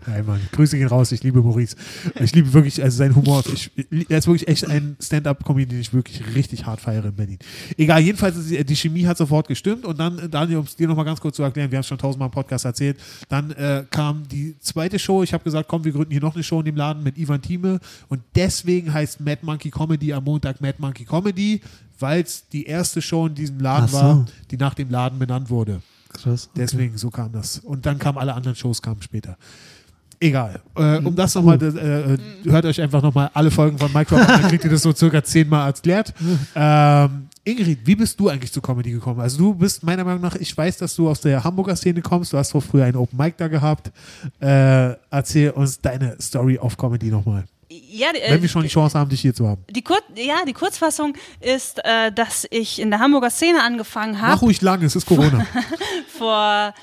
[0.08, 0.40] Nein, Mann.
[0.52, 1.12] Grüße gehen raus.
[1.12, 1.76] Ich liebe Maurice.
[2.20, 3.44] Ich liebe wirklich, also sein Humor.
[3.54, 3.72] Ich,
[4.10, 7.40] er ist wirklich echt ein Stand-up-Comedian, den ich wirklich richtig hart feiere in Berlin.
[7.78, 9.86] Egal, jedenfalls, die, Chemie hat sofort gestimmt.
[9.86, 11.88] Und dann, äh, Daniel, um es dir nochmal ganz kurz zu erklären, wir haben es
[11.88, 15.24] schon tausendmal im Podcast erzählt, dann äh, kam die zweite Show.
[15.24, 17.42] Ich habe gesagt, komm, wir gründen hier noch eine Show in dem Laden mit Ivan
[17.42, 17.80] Thieme.
[18.08, 21.62] Und deswegen heißt Mad Monkey Comedy am Montag Mad Monkey Comedy,
[22.00, 23.98] weil es die erste Show in diesem Laden so.
[23.98, 25.82] war, die nach dem Laden benannt wurde.
[26.10, 26.50] Krass.
[26.56, 27.60] Deswegen, so kam das.
[27.60, 29.38] Und dann kamen alle anderen Shows kamen später.
[30.22, 30.60] Egal.
[30.76, 34.28] Äh, um das nochmal, äh, äh, hört euch einfach nochmal alle Folgen von Mike Rock
[34.28, 36.14] an, dann kriegt ihr das so circa zehnmal erklärt.
[36.56, 39.20] Ähm, Ingrid, wie bist du eigentlich zu Comedy gekommen?
[39.20, 42.34] Also du bist meiner Meinung nach, ich weiß, dass du aus der Hamburger Szene kommst,
[42.34, 43.92] du hast vor früher einen Open Mic da gehabt.
[44.40, 47.46] Äh, erzähl uns deine Story auf Comedy nochmal.
[47.72, 49.64] Ja, äh, Wenn wir schon die Chance haben, dich hier zu haben.
[49.70, 54.22] die, Kur ja, die Kurzfassung ist, äh, dass ich in der Hamburger Szene angefangen Mach
[54.22, 54.40] habe.
[54.42, 55.46] ruhig lang, es ist Corona.
[56.18, 56.74] Vor,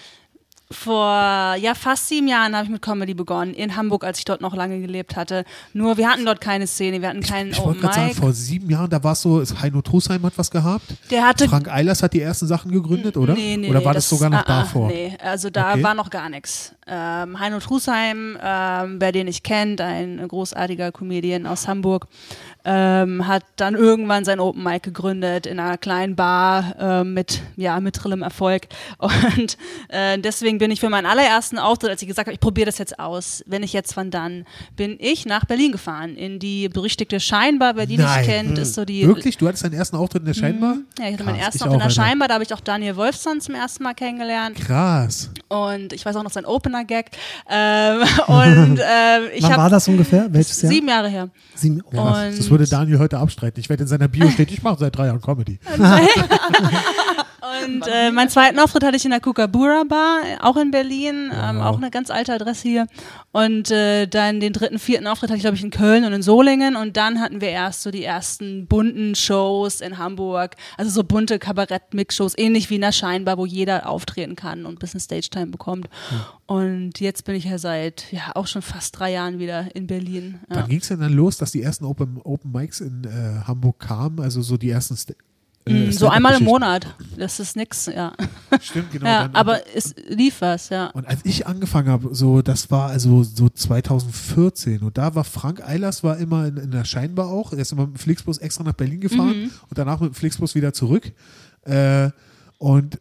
[0.70, 4.40] vor ja, fast sieben Jahren habe ich mit Comedy begonnen, in Hamburg, als ich dort
[4.40, 5.44] noch lange gelebt hatte.
[5.72, 8.32] Nur wir hatten dort keine Szene, wir hatten keinen Ich Open wollte gerade sagen, vor
[8.32, 10.84] sieben Jahren, da war es so, Heino Trusheim hat was gehabt.
[11.10, 13.34] Der hatte Frank Eilers hat die ersten Sachen gegründet, oder?
[13.34, 14.88] Nee, nee, oder nee, war das, sogar noch ah, ah, davor?
[14.88, 15.82] Nee, also da Okay.
[15.82, 16.74] war noch gar nichts.
[16.86, 22.06] Ähm, Heino Trusheim, ähm, wer den nicht kennt, ein großartiger Comedian aus Hamburg,
[22.66, 27.78] ähm, hat dann irgendwann sein Open Mic gegründet in einer kleinen Bar ähm, mit ja
[27.80, 28.66] mittlem Erfolg
[28.98, 29.56] und
[29.88, 32.78] äh, deswegen bin ich für meinen allerersten Auftritt, als ich gesagt habe, ich probiere das
[32.78, 34.44] jetzt aus, wenn ich jetzt wann dann,
[34.74, 38.18] bin ich nach Berlin gefahren in die berüchtigte Scheinbar, wer die Nein.
[38.18, 39.38] nicht kennt, ist so die Wirklich?
[39.38, 40.78] Du hattest deinen ersten Auftritt in der Scheinbar?
[40.98, 41.90] ja, ich hatte meinen Krass, ersten ich Auftritt in der.
[41.90, 44.56] Scheinbar, da habe ich auch Daniel Wolfson zum ersten Mal kennengelernt.
[44.56, 45.30] Krass.
[45.48, 47.10] Und ich weiß auch noch sein Opener-Gag.
[47.48, 50.26] Ähm, und ähm, ich Wann war habe das ungefähr?
[50.32, 50.72] Welches Jahr?
[50.72, 51.28] sieben Jahre her.
[51.54, 52.00] Sieben oh.
[52.00, 53.60] Und- würde Daniel heute abstreiten.
[53.60, 55.58] Ich werde in seiner Bio steht, ich mache seit drei Jahren Comedy.
[57.46, 61.60] Und äh, meinen zweiten Auftritt hatte ich in der Kookaburra Bar, auch in Berlin, ähm,
[61.60, 62.86] auch eine ganz alte Adresse hier.
[63.32, 66.22] Und äh, dann den dritten, vierten Auftritt hatte ich, glaube ich, in Köln und in
[66.22, 66.76] Solingen.
[66.76, 70.56] Und dann hatten wir erst so die ersten bunten Shows in Hamburg.
[70.76, 74.78] Also so bunte Kabarett-Mix-Shows, ähnlich wie in der Scheinbar, wo jeder auftreten kann und ein
[74.78, 75.88] bisschen Stage-Time bekommt.
[76.46, 80.40] Und jetzt bin ich ja seit ja auch schon fast drei Jahren wieder in Berlin.
[80.48, 80.56] Ja.
[80.56, 83.78] Wann ging es denn dann los, dass die ersten Open, Open Mics in äh, Hamburg
[83.78, 84.20] kamen?
[84.20, 86.44] Also so die ersten St äh, Mm, so einmal im?
[86.44, 86.86] Monat.
[87.18, 88.12] Das ist nix, ja.
[88.60, 89.06] Stimmt, genau.
[89.06, 90.88] ja dann- aber es lief was, ja.
[90.88, 95.66] Und als ich angefangen habe, so, das war also so 2014 und da war Frank
[95.66, 98.64] Eilers war immer in, in der Scheinbar auch, er ist immer mit dem Flixbus extra
[98.64, 99.50] nach Berlin gefahren Mhm.
[99.68, 101.12] und danach mit dem Flixbus wieder zurück.
[101.62, 102.10] Äh,
[102.58, 102.98] und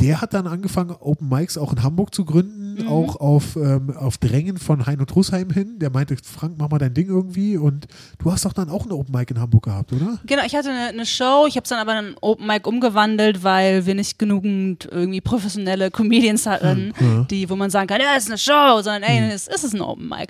[0.00, 2.88] der hat dann angefangen, Open Mics auch in Hamburg zu gründen, Mhm.
[2.88, 5.78] auch auf, ähm, auf Drängen von Heino Trussheim hin.
[5.78, 7.56] Der meinte, Frank, mach mal dein Ding irgendwie.
[7.56, 7.86] Und
[8.18, 10.18] du hast doch dann auch eine Open Mic in Hamburg gehabt, oder?
[10.26, 13.42] Genau, ich hatte eine, eine Show, ich habe es dann aber in Open Mic umgewandelt,
[13.42, 16.92] weil wir nicht genügend irgendwie professionelle Comedians hatten,
[17.30, 19.72] die, wo man sagen kann, ja, es ist eine Show, sondern ey, es ist es
[19.72, 20.28] ein Open Mic.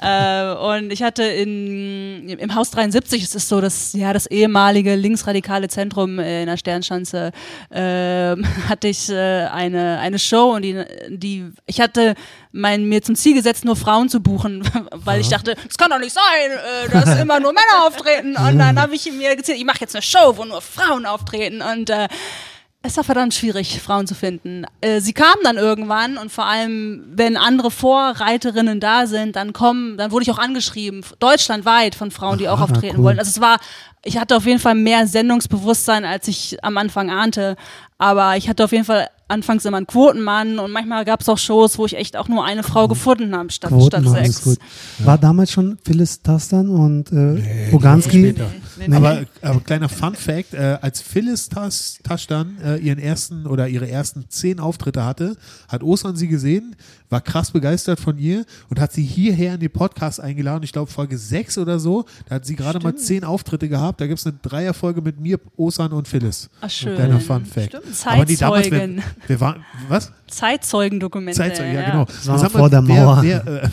[0.00, 4.94] Äh, und ich hatte in, im Haus 73, es ist so das, ja, das ehemalige
[4.94, 7.32] linksradikale Zentrum in der Sternschanze,
[7.70, 8.36] äh,
[8.68, 12.14] hatte ich äh, eine, eine Show und die, die, ich hatte
[12.52, 15.98] mein, mir zum Ziel gesetzt, nur Frauen zu buchen, weil ich dachte, es kann doch
[15.98, 18.36] nicht sein, äh, dass immer nur Männer auftreten.
[18.36, 21.62] Und dann habe ich mir gezielt, ich mache jetzt eine Show, wo nur Frauen auftreten.
[21.62, 22.08] Und äh,
[22.80, 24.64] es war verdammt schwierig, Frauen zu finden.
[24.80, 29.96] Äh, sie kamen dann irgendwann und vor allem, wenn andere Vorreiterinnen da sind, dann kommen,
[29.96, 33.04] dann wurde ich auch angeschrieben, deutschlandweit von Frauen, die auch Aha, auftreten cool.
[33.04, 33.18] wollen.
[33.18, 33.58] Also es war,
[34.04, 37.56] ich hatte auf jeden Fall mehr Sendungsbewusstsein, als ich am Anfang ahnte.
[37.98, 41.36] Aber ich hatte auf jeden Fall anfangs immer einen Quotenmann und manchmal gab es auch
[41.36, 44.28] Shows, wo ich echt auch nur eine Frau gefunden habe, statt, statt Quotenmann sechs.
[44.38, 44.58] ist gut.
[45.00, 48.30] War damals schon Phyllis Tastan und äh, Boganski?
[48.30, 48.46] Später.
[48.78, 48.96] Nee, nee.
[48.96, 53.90] Aber, aber kleiner Fun Fact, äh, als Phyllis Tas- Taschdan äh, ihren ersten oder ihre
[53.90, 55.36] ersten zehn Auftritte hatte,
[55.68, 56.76] hat Osan sie gesehen,
[57.10, 60.62] war krass begeistert von ihr und hat sie hierher in den Podcast eingeladen.
[60.62, 62.04] Ich glaube Folge sechs oder so.
[62.28, 63.87] Da hat sie gerade mal zehn Auftritte gehabt.
[63.96, 66.48] Da gibt es eine Dreierfolge mit mir, Osan und Phyllis.
[66.60, 66.94] Ach, schön.
[66.96, 67.68] Kleiner Fun Fact.
[67.68, 68.06] Stimmt.
[68.06, 69.02] Aber die damals, wir, Zeitzeugen.
[69.26, 70.12] wir waren, was?
[70.26, 71.38] Zeitzeugendokumente.
[71.38, 72.06] Zeitzeugen, ja, genau.
[72.24, 73.18] war Sag vor der Mauer.
[73.22, 73.68] Wer, wer, äh,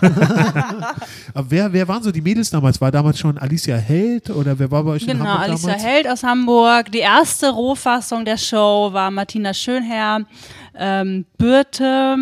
[1.34, 2.80] aber wer, wer waren so die Mädels damals?
[2.80, 5.84] War damals schon Alicia Held oder wer war bei euch in Genau, Hamburg Alicia damals?
[5.84, 6.92] Held aus Hamburg.
[6.92, 10.20] Die erste Rohfassung der Show war Martina Schönherr,
[10.74, 12.16] ähm, Birte.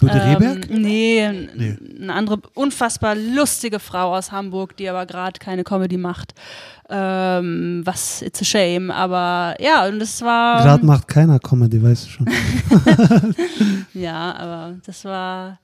[0.00, 0.70] Birte ähm, Rehberg?
[0.70, 1.76] Nee, Nee.
[2.00, 6.34] eine andere unfassbar lustige Frau aus Hamburg, die aber gerade keine Comedy macht.
[6.90, 8.90] Ähm, was, it's a shame.
[8.90, 10.62] Aber ja, und das war.
[10.62, 12.26] Gerade macht keiner Comedy, weißt du schon.
[13.94, 15.58] Ja, aber das war.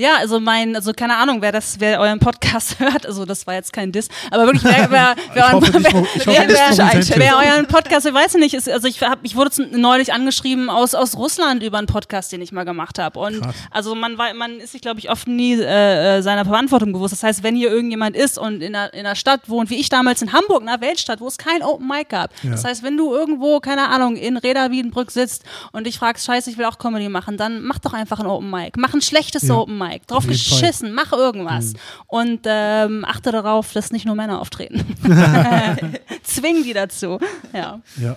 [0.00, 3.54] Ja, also mein, also keine Ahnung, wer das, wer euren Podcast hört, also das war
[3.54, 7.66] jetzt kein Diss, aber wirklich, wer, wer, wer, hoffe euren, hoffe wer, wer, wer, euren
[7.66, 11.62] Podcast, ich weiß nicht, ist, also ich hab, ich wurde neulich angeschrieben aus, aus Russland
[11.62, 13.54] über einen Podcast, den ich mal gemacht habe und Krass.
[13.70, 17.12] also man war, man ist sich glaube ich oft nie äh, äh, seiner Verantwortung bewusst.
[17.12, 19.88] Das heißt, wenn hier irgendjemand ist und in einer, in einer Stadt wohnt, wie ich
[19.88, 22.30] damals in Hamburg, einer Weltstadt, wo es kein Open Mic gab.
[22.42, 22.50] Ja.
[22.50, 26.50] Das heißt, wenn du irgendwo, keine Ahnung, in Reda Wiedenbrück sitzt und dich fragst, scheiße,
[26.50, 28.72] ich will auch Comedy machen, dann mach doch einfach ein Open Mic.
[28.76, 29.89] Mach ein schlechtes Ja, Open Mic.
[29.98, 30.60] Drauf auf jeden Fall.
[30.60, 31.74] geschissen, mach irgendwas.
[32.06, 34.84] Und ähm, achte darauf, dass nicht nur Männer auftreten.
[36.22, 37.18] Zwing die dazu.
[37.52, 37.80] Ja.
[37.98, 38.16] Ja,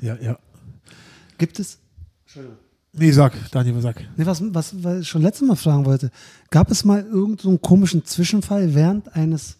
[0.00, 0.38] ja, ja.
[1.38, 1.78] Gibt es,
[2.94, 3.96] Nee, sag, Daniel, sag.
[4.16, 6.10] nee, was, was, was ich schon letztes Mal fragen wollte,
[6.50, 9.56] gab es mal irgendeinen so einen komischen Zwischenfall während eines,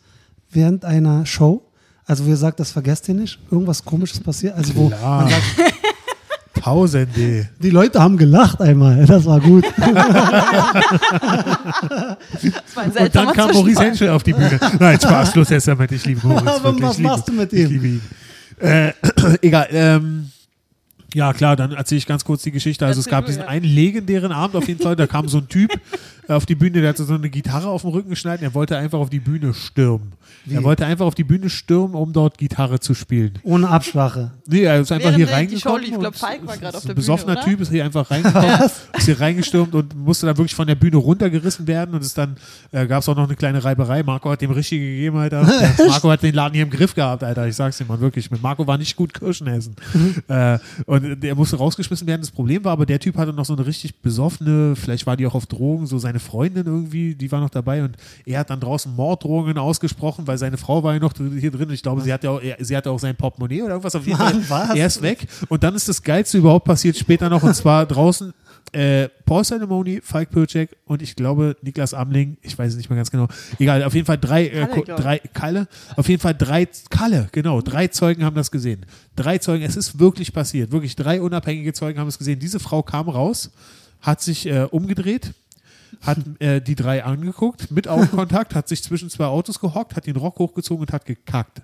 [0.50, 1.62] während einer Show?
[2.04, 3.38] Also wo ihr sagt, das vergesst ihr nicht?
[3.50, 4.54] Irgendwas komisches passiert?
[4.54, 5.22] Also wo Klar.
[5.22, 5.42] man sagt,
[6.62, 7.48] Tausende.
[7.58, 9.64] die Leute haben gelacht einmal, das war gut.
[12.42, 13.86] Das war ein Und dann kam Maurice Zwischenfall.
[13.86, 14.58] Henschel auf die Bühne.
[14.78, 15.92] Nein, Spaß, Schluss jetzt damit.
[15.92, 16.46] Ich liebe Maurice.
[16.50, 17.68] Aber wirklich, was ich liebe machst du mit Ich ihm?
[17.68, 18.00] liebe ihn.
[18.58, 18.92] Äh,
[19.42, 19.68] egal.
[19.70, 20.30] Ähm,
[21.14, 22.86] ja, klar, dann erzähle ich ganz kurz die Geschichte.
[22.86, 23.48] Also es gab du, diesen ja.
[23.48, 24.96] einen legendären Abend auf jeden Fall.
[24.96, 25.70] Da kam so ein Typ
[26.32, 28.42] auf die Bühne, der hatte so eine Gitarre auf dem Rücken geschnallt.
[28.42, 30.12] Er wollte einfach auf die Bühne stürmen.
[30.44, 30.54] Wie?
[30.54, 33.38] Er wollte einfach auf die Bühne stürmen, um dort Gitarre zu spielen.
[33.42, 34.32] Ohne Absprache.
[34.46, 35.82] Nee, er ist einfach Während hier reingekommen.
[35.82, 37.50] ich glaub, und Falk war gerade auf der ein besoffener Bühne, oder?
[37.50, 38.60] Typ ist hier einfach reingekommen,
[38.96, 41.94] ist hier reingestürmt und musste dann wirklich von der Bühne runtergerissen werden.
[41.94, 42.36] Und es dann
[42.72, 44.02] äh, gab es auch noch eine kleine Reiberei.
[44.02, 45.42] Marco hat dem richtig gegeben, Alter.
[45.88, 47.46] Marco hat den Laden hier im Griff gehabt, Alter.
[47.46, 48.30] Ich sag's dir mal wirklich.
[48.30, 49.76] Mit Marco war nicht gut Kirschen essen.
[50.28, 52.22] äh, und er musste rausgeschmissen werden.
[52.22, 55.26] Das Problem war aber, der Typ hatte noch so eine richtig besoffene, vielleicht war die
[55.26, 58.60] auch auf Drogen, so seine Freundin irgendwie, die war noch dabei und er hat dann
[58.60, 61.70] draußen Morddrohungen ausgesprochen, weil seine Frau war ja noch hier drin.
[61.70, 64.18] Ich glaube, sie hatte auch, er, sie hatte auch sein Portemonnaie oder irgendwas auf jeden
[64.18, 64.34] Fall.
[64.34, 64.74] Mann, was?
[64.74, 65.26] Er ist weg.
[65.48, 68.32] Und dann ist das Geilste überhaupt passiert später noch und zwar draußen
[68.72, 72.96] äh, Paul Ceremony, Falk Pircek und ich glaube Niklas Amling, ich weiß es nicht mehr
[72.96, 73.28] ganz genau.
[73.58, 77.60] Egal, auf jeden Fall drei, äh, Kalle, drei Kalle, auf jeden Fall drei, Kalle, genau,
[77.60, 78.86] drei Zeugen haben das gesehen.
[79.14, 82.38] Drei Zeugen, es ist wirklich passiert, wirklich drei unabhängige Zeugen haben es gesehen.
[82.38, 83.50] Diese Frau kam raus,
[84.00, 85.34] hat sich äh, umgedreht,
[86.02, 90.16] hat äh, die drei angeguckt, mit Augenkontakt, hat sich zwischen zwei Autos gehockt, hat den
[90.16, 91.62] Rock hochgezogen und hat gekackt.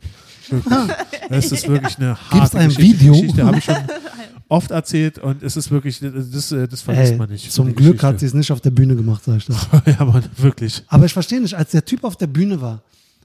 [0.48, 0.74] Wirklich.
[1.28, 3.00] Das ist wirklich eine harte Gibt's ein Geschichte.
[3.00, 3.12] Video?
[3.12, 3.76] Geschichte habe ich schon
[4.48, 7.52] oft erzählt und es ist wirklich, das, äh, das vergisst Ey, man nicht.
[7.52, 9.68] zum Glück hat sie es nicht auf der Bühne gemacht, sag ich das.
[9.86, 10.82] ja, Mann, wirklich.
[10.88, 12.80] Aber ich verstehe nicht, als der Typ auf der Bühne war,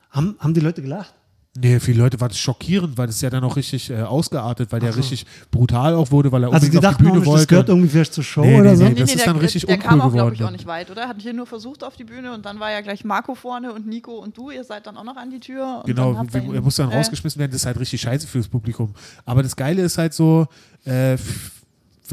[0.10, 1.14] haben, haben die Leute gelacht?
[1.56, 4.80] Nee, viele Leute war das schockierend, weil das ja dann auch richtig äh, ausgeartet, weil
[4.80, 7.46] der richtig brutal auch wurde, weil er Also unbedingt auf die Bühne das wollte.
[7.46, 8.84] gehört irgendwie vielleicht zur Show Nee, oder nee, so?
[8.86, 8.96] nee.
[8.96, 11.08] Das ist dann richtig der uncool kam auch, glaube ich, auch nicht weit, oder?
[11.08, 13.86] Hat hier nur versucht auf die Bühne und dann war ja gleich Marco vorne und
[13.86, 15.82] Nico und du, ihr seid dann auch noch an die Tür.
[15.82, 18.26] Und Genau, wie- ihn- er muss dann äh, rausgeschmissen werden, das ist halt richtig scheiße
[18.26, 18.96] fürs Publikum.
[19.24, 20.48] Aber das Geile ist halt so,
[20.86, 21.18] äh,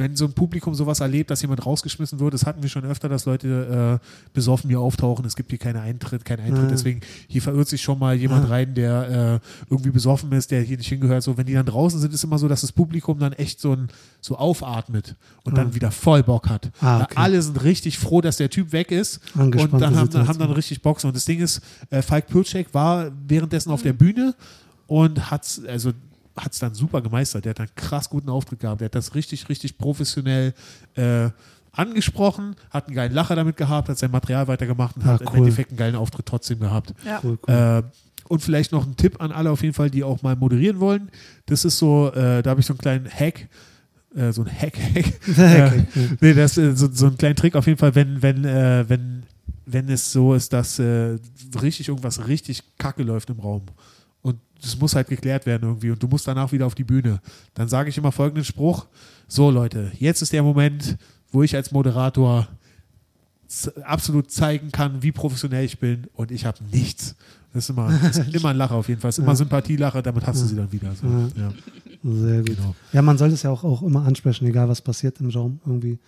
[0.01, 3.09] wenn so ein Publikum sowas erlebt, dass jemand rausgeschmissen wird, das hatten wir schon öfter,
[3.09, 6.68] dass Leute äh, besoffen hier auftauchen, es gibt hier keinen Eintritt, keinen Eintritt, Ja.
[6.70, 8.51] deswegen hier verirrt sich schon mal jemand Ja.
[8.51, 11.22] rein, der äh, irgendwie besoffen ist, der hier nicht hingehört.
[11.22, 13.72] So, wenn die dann draußen sind, ist immer so, dass das Publikum dann echt so,
[13.72, 13.88] ein,
[14.20, 15.74] so aufatmet und dann Ja.
[15.74, 16.70] wieder voll Bock hat.
[16.80, 17.14] Ah, okay.
[17.16, 20.82] Alle sind richtig froh, dass der Typ weg ist und dann haben, haben dann richtig
[20.82, 21.03] Bock.
[21.05, 24.34] Und das Ding ist, äh, Falk Pilczek war währenddessen auf der Bühne
[24.86, 25.92] und hat also
[26.45, 27.45] hat's dann super gemeistert.
[27.45, 28.80] Der hat einen krass guten Auftritt gehabt.
[28.80, 30.55] Der hat das richtig, richtig professionell
[30.95, 31.28] äh,
[31.72, 35.28] angesprochen, hat einen geilen Lacher damit gehabt, hat sein Material weitergemacht und Ah, hat im
[35.28, 35.36] cool.
[35.38, 36.95] Endeffekt einen geilen Auftritt trotzdem gehabt.
[37.05, 37.20] Ja.
[37.22, 37.55] Cool, cool.
[37.55, 37.82] Äh,
[38.28, 41.11] und vielleicht noch ein Tipp an alle auf jeden Fall, die auch mal moderieren wollen.
[41.47, 43.49] Das ist so, äh, da habe ich so einen kleinen Hack,
[44.14, 45.12] äh, so ein Hack-Hack.
[45.28, 45.43] Okay,
[45.97, 48.84] äh, nee, das ist so, so ein kleiner Trick auf jeden Fall, wenn, wenn, äh,
[48.88, 49.24] wenn,
[49.66, 51.18] wenn es so ist, dass äh,
[51.61, 53.62] richtig irgendwas richtig kacke läuft im Raum.
[54.62, 57.20] Das muss halt geklärt werden irgendwie und du musst danach wieder auf die Bühne.
[57.54, 58.86] Dann sage ich immer folgenden Spruch:
[59.28, 60.96] So, Leute, jetzt ist der Moment,
[61.32, 62.48] wo ich als Moderator
[63.84, 67.16] absolut zeigen kann, wie professionell ich bin und ich habe nichts.
[67.52, 69.08] Das ist immer, das ist immer ein Lacher auf jeden Fall.
[69.08, 69.36] Das ist immer Ja.
[69.36, 70.94] Sympathielacher, damit hast du sie dann wieder.
[70.94, 71.06] So.
[71.06, 71.28] Ja.
[71.36, 71.52] Ja,
[72.04, 72.56] Sehr gut.
[72.56, 72.74] genau.
[72.92, 75.58] Ja, man soll es ja auch, auch immer ansprechen, egal was passiert im Raum.
[75.66, 75.98] Irgendwie,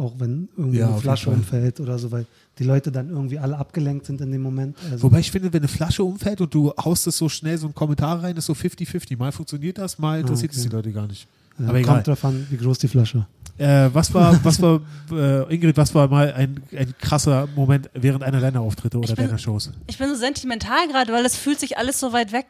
[0.00, 2.26] auch wenn irgendwie Ja, eine Flasche umfällt oder so, weil
[2.58, 4.76] die Leute dann irgendwie alle abgelenkt sind in dem Moment.
[4.90, 7.66] Also, Wobei ich finde, wenn eine Flasche umfällt und du haust es so schnell so
[7.66, 9.16] einen Kommentar rein, ist so 50-50.
[9.18, 10.68] Mal funktioniert das, mal interessiert es okay.
[10.68, 11.26] die Leute gar nicht.
[11.58, 11.94] ja, aber egal.
[11.96, 13.26] kommt drauf an, wie groß die Flasche.
[13.58, 14.80] Äh, was war, was war,
[15.12, 19.26] äh, Ingrid, was war mal ein, ein krasser Moment während einer deiner Auftritte oder bin-
[19.26, 19.70] deiner Shows?
[19.86, 22.46] Ich bin so sentimental gerade, weil es fühlt sich alles so weit weg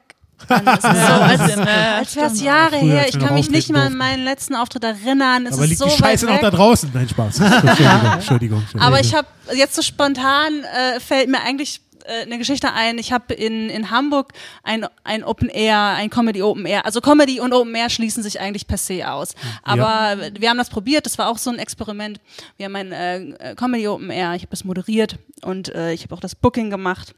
[0.48, 0.66] an.
[0.66, 3.08] Es ist so, als, als wäre es Jahre Früher, her.
[3.08, 5.46] Ich kann mich nicht mal an meinen letzten Auftritt erinnern.
[5.46, 6.90] Es Aber ist liegt so die Scheiße noch da draußen?
[6.92, 7.40] Nein, Spaß.
[7.40, 8.58] Entschuldigung, Entschuldigung.
[8.60, 8.80] Entschuldigung.
[8.80, 12.98] Aber ich habe jetzt so spontan äh, fällt mir eigentlich äh, eine Geschichte ein.
[12.98, 14.32] Ich habe in, in Hamburg
[14.62, 16.84] ein, ein Open Air, ein Comedy Open Air.
[16.84, 19.34] Also Comedy und Open Air schließen sich eigentlich per se aus.
[19.62, 21.06] Aber wir haben das probiert.
[21.06, 22.20] Das war auch so ein Experiment.
[22.56, 24.34] Wir haben ein äh, Comedy Open Air.
[24.34, 27.14] Ich habe das moderiert und äh, ich habe auch das Booking gemacht.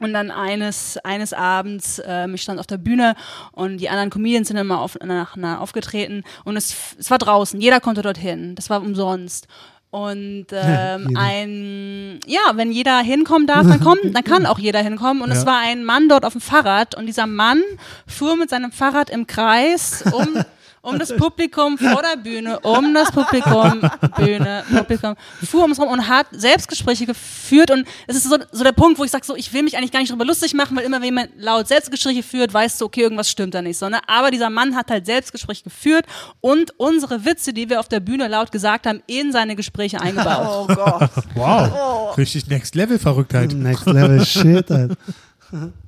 [0.00, 3.14] Und dann eines, eines Abends, ähm, ich stand auf der Bühne
[3.52, 7.80] und die anderen Comedians sind immer auf, nacheinander aufgetreten und es, es war draußen, jeder
[7.80, 9.46] konnte dorthin, das war umsonst.
[9.88, 11.20] Und ähm, jeder.
[11.20, 15.22] ein, ja, wenn jeder hinkommen darf, dann kommt, dann kann auch jeder hinkommen.
[15.22, 15.46] Und es Ja.
[15.46, 17.62] war ein Mann dort auf dem Fahrrad und dieser Mann
[18.06, 20.28] fuhr mit seinem Fahrrad im Kreis um,
[20.86, 23.80] um das Publikum vor der Bühne, um das Publikum,
[24.16, 27.70] Bühne, Publikum, fuhr ums rum und hat Selbstgespräche geführt.
[27.70, 29.90] Und es ist so, so der Punkt, wo ich sage, so, ich will mich eigentlich
[29.90, 33.00] gar nicht darüber lustig machen, weil immer wenn jemand laut Selbstgespräche führt, weißt du, okay,
[33.02, 33.78] irgendwas stimmt da nicht.
[33.78, 33.98] So, ne?
[34.06, 36.06] Aber dieser Mann hat halt Selbstgespräche geführt
[36.40, 40.36] und unsere Witze, die wir auf der Bühne laut gesagt haben, in seine Gespräche eingebaut.
[40.46, 41.10] Oh Gott.
[41.34, 43.52] Wow, richtig Next Level Verrücktheit.
[43.52, 44.96] Next Level Shit, Alter.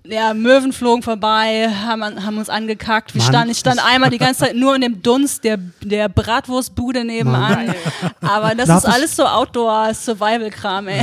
[0.05, 3.15] Ja, Möwen flogen vorbei, haben, haben uns angekackt.
[3.15, 6.09] Wir Mann, standen, ich stand einmal die ganze Zeit nur in dem Dunst der, der
[6.09, 7.67] Bratwurstbude nebenan.
[7.67, 7.75] Mann.
[8.21, 11.03] Aber das Darf ist alles so Outdoor-Survival-Kram, ey.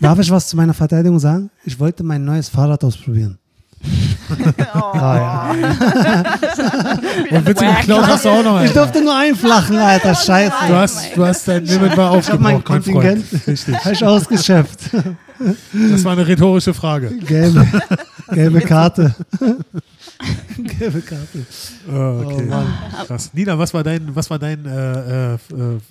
[0.00, 1.50] Darf ich was zu meiner Verteidigung sagen?
[1.64, 3.38] Ich wollte mein neues Fahrrad ausprobieren.
[4.74, 4.78] Oh.
[4.98, 7.36] Ah, ja.
[7.38, 8.74] Und Witze geklaut hast du auch noch Ich einen.
[8.74, 10.52] durfte nur einflachen, Alter, scheiße.
[10.68, 12.84] Du hast, du hast dein Limit mal Ich habe mein aufgebraucht, mein Freund.
[12.84, 13.74] Kontingent Richtig.
[13.84, 14.78] hab ich ausgeschöpft.
[15.72, 17.10] Das war eine rhetorische Frage.
[17.18, 17.66] Gelbe,
[18.32, 19.14] gelbe Karte.
[20.78, 21.46] Gelbe Karte.
[21.88, 21.92] Oh,
[22.24, 22.48] okay.
[22.50, 23.04] Oh.
[23.06, 23.30] Krass.
[23.34, 25.38] Nina, was war dein, was war dein äh, äh, äh,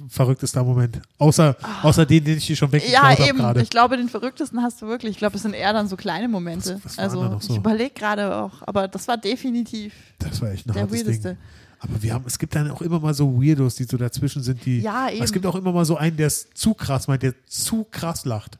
[0.09, 1.01] verrücktester Moment?
[1.17, 3.37] Außer, außer den, den ich dir schon weggeklaut Ja, habe eben.
[3.37, 3.61] gerade.
[3.61, 5.11] Ich glaube, den verrücktesten hast du wirklich.
[5.11, 6.75] Ich glaube, es sind eher dann so kleine Momente.
[6.83, 7.53] Was- was also, noch so?
[7.53, 11.29] ich überlege gerade auch, aber das war definitiv Das war echt ein der weirdeste.
[11.29, 11.37] Ding.
[11.79, 14.65] Aber wir haben, es gibt dann auch immer mal so Weirdos, die so dazwischen sind,
[14.65, 14.79] die.
[14.79, 15.23] Ja, eben.
[15.23, 18.25] Es gibt auch immer mal so einen, der es zu krass meint, der zu krass
[18.25, 18.57] lacht.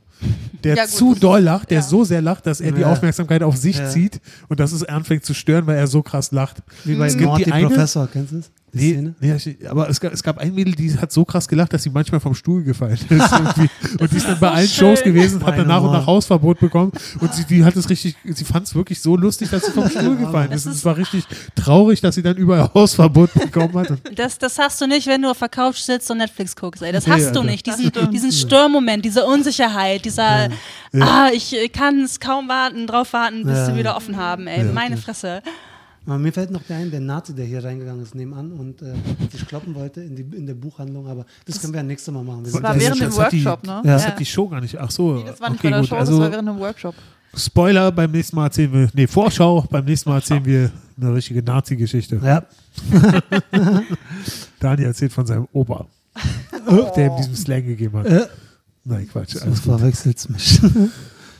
[0.63, 1.83] Der Ja, gut, zu doll lacht, der ja.
[1.83, 2.83] so sehr lacht, dass er die.
[2.85, 3.89] Aufmerksamkeit auf sich Ja.
[3.89, 6.57] zieht und dass es anfängt zu stören, weil er so krass lacht.
[6.85, 8.51] Wie bei Es gibt die eine- Professor, kennst du es?
[8.75, 9.15] Die Nee, Szene?
[9.21, 11.83] nee, ich- aber es gab, es gab ein Mädel, die hat so krass gelacht, dass
[11.83, 13.09] sie manchmal vom Stuhl gefallen ist.
[13.99, 15.13] und die ist dann bei allen Shows schön.
[15.13, 16.05] gewesen, hat dann nach und nach.
[16.05, 16.91] Hausverbot bekommen.
[17.21, 19.89] Und sie, die hat es richtig, sie fand es wirklich so lustig, dass sie vom
[19.89, 20.65] Stuhl gefallen ist.
[20.65, 21.23] Und es war richtig
[21.55, 23.89] traurig, dass sie dann überall Hausverbot bekommen hat.
[23.91, 26.81] Und Das, das hast du nicht, wenn du auf der Couch sitzt und Netflix guckst,
[26.83, 26.91] ey.
[26.91, 27.43] Das hast du Alter.
[27.43, 27.65] nicht.
[27.65, 30.49] Diesen, diesen Störmoment, diese Unsicherheit, dieser,
[30.99, 33.65] ah, ich kann es kaum warten, drauf warten, bis Ja.
[33.67, 34.65] sie wieder offen haben, ey.
[34.65, 34.71] Ja.
[34.73, 35.41] Meine Fresse.
[36.05, 38.93] Aber mir fällt noch der ein, der Nazi, der hier reingegangen ist nebenan und äh,
[39.31, 42.23] sich kloppen wollte in, die, in der Buchhandlung, aber das, können wir ja nächstes Mal
[42.23, 42.39] machen.
[42.39, 43.73] Wir Das sind war während dem das hat die- Workshop, ne?
[43.73, 43.81] Ja.
[43.93, 44.07] das Ja.
[44.09, 44.77] hat die Show gar nicht.
[44.79, 45.23] Ach so.
[45.23, 45.89] Das war nicht okay, bei der gut.
[45.89, 46.95] Show, also, das war während dem Workshop.
[47.37, 51.43] Spoiler, beim nächsten Mal erzählen wir, nee, Vorschau, beim nächsten Mal erzählen wir eine richtige
[51.43, 52.21] Nazi-Geschichte.
[52.23, 52.43] Ja,
[54.59, 55.85] Daniel erzählt von seinem Opa,
[56.95, 58.05] der ihm diesen Slang gegeben hat.
[58.07, 58.27] Äh.
[58.85, 59.35] Nein, Quatsch.
[59.35, 59.79] du Alles gut.
[59.79, 60.59] verwechselst mich.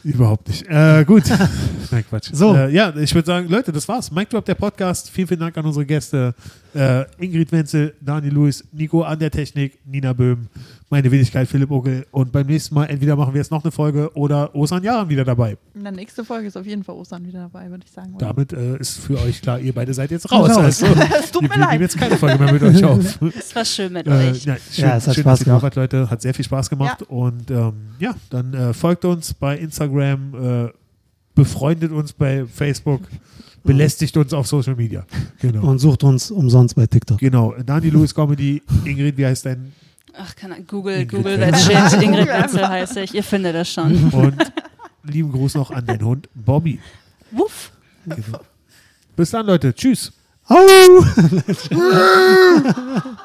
[0.05, 0.67] Überhaupt nicht.
[0.69, 1.23] Äh, gut.
[1.91, 2.29] Nein, Quatsch.
[2.31, 2.53] So.
[2.53, 4.11] Äh, ja, ich würde sagen, Leute, das war's.
[4.11, 5.09] Mike Drop, der Podcast.
[5.09, 6.35] Vielen, vielen Dank an unsere Gäste.
[6.75, 10.47] Äh, Ingrid Wenzel, Daniel Lewis, Nico an der Technik, Nina Böhm,
[10.89, 12.05] meine Wenigkeit Philipp Uckel.
[12.11, 15.23] Und beim nächsten Mal entweder machen wir jetzt noch eine Folge oder Osan Jahren wieder
[15.23, 15.57] dabei.
[15.73, 18.13] In der nächsten Folge ist auf jeden Fall Ostern wieder dabei, würde ich sagen.
[18.15, 18.27] oder?
[18.27, 20.49] Damit äh, ist für euch klar, ihr beide seid jetzt raus.
[20.51, 20.57] Raus.
[20.57, 20.85] Also,
[21.19, 21.81] Es tut wir mir nehmen leid.
[21.81, 23.19] jetzt keine Folge mehr mit euch auf.
[23.37, 24.45] Es war schön mit Äh, euch.
[24.45, 25.63] ja, schön, Ja, es hat schön, Spaß gemacht.
[25.63, 26.09] wart, Leute.
[26.09, 27.01] Hat sehr viel Spaß gemacht.
[27.01, 27.07] Ja.
[27.07, 30.69] Und ähm, ja, dann äh, folgt uns bei Instagram, äh,
[31.33, 33.01] befreundet uns bei Facebook,
[33.63, 35.03] belästigt uns auf Social Media.
[35.41, 35.67] Genau.
[35.67, 37.17] Und sucht uns umsonst bei TikTok.
[37.17, 37.53] genau.
[37.65, 38.61] Dani Lewis Comedy.
[38.85, 39.73] Ingrid, wie heißt dein?
[40.17, 40.67] Ach, keine Ahnung.
[40.67, 41.59] Google, Ingrid Google that
[41.91, 42.01] shit.
[42.01, 43.13] Ingrid Wenzel heiße ich.
[43.13, 44.09] Ihr findet das schon.
[44.11, 44.51] Und
[45.03, 46.79] lieben Gruß noch an den Hund Bobby.
[47.31, 47.71] Wuff.
[49.15, 49.73] Bis dann, Leute.
[49.73, 50.11] Tschüss.
[50.47, 50.55] Au!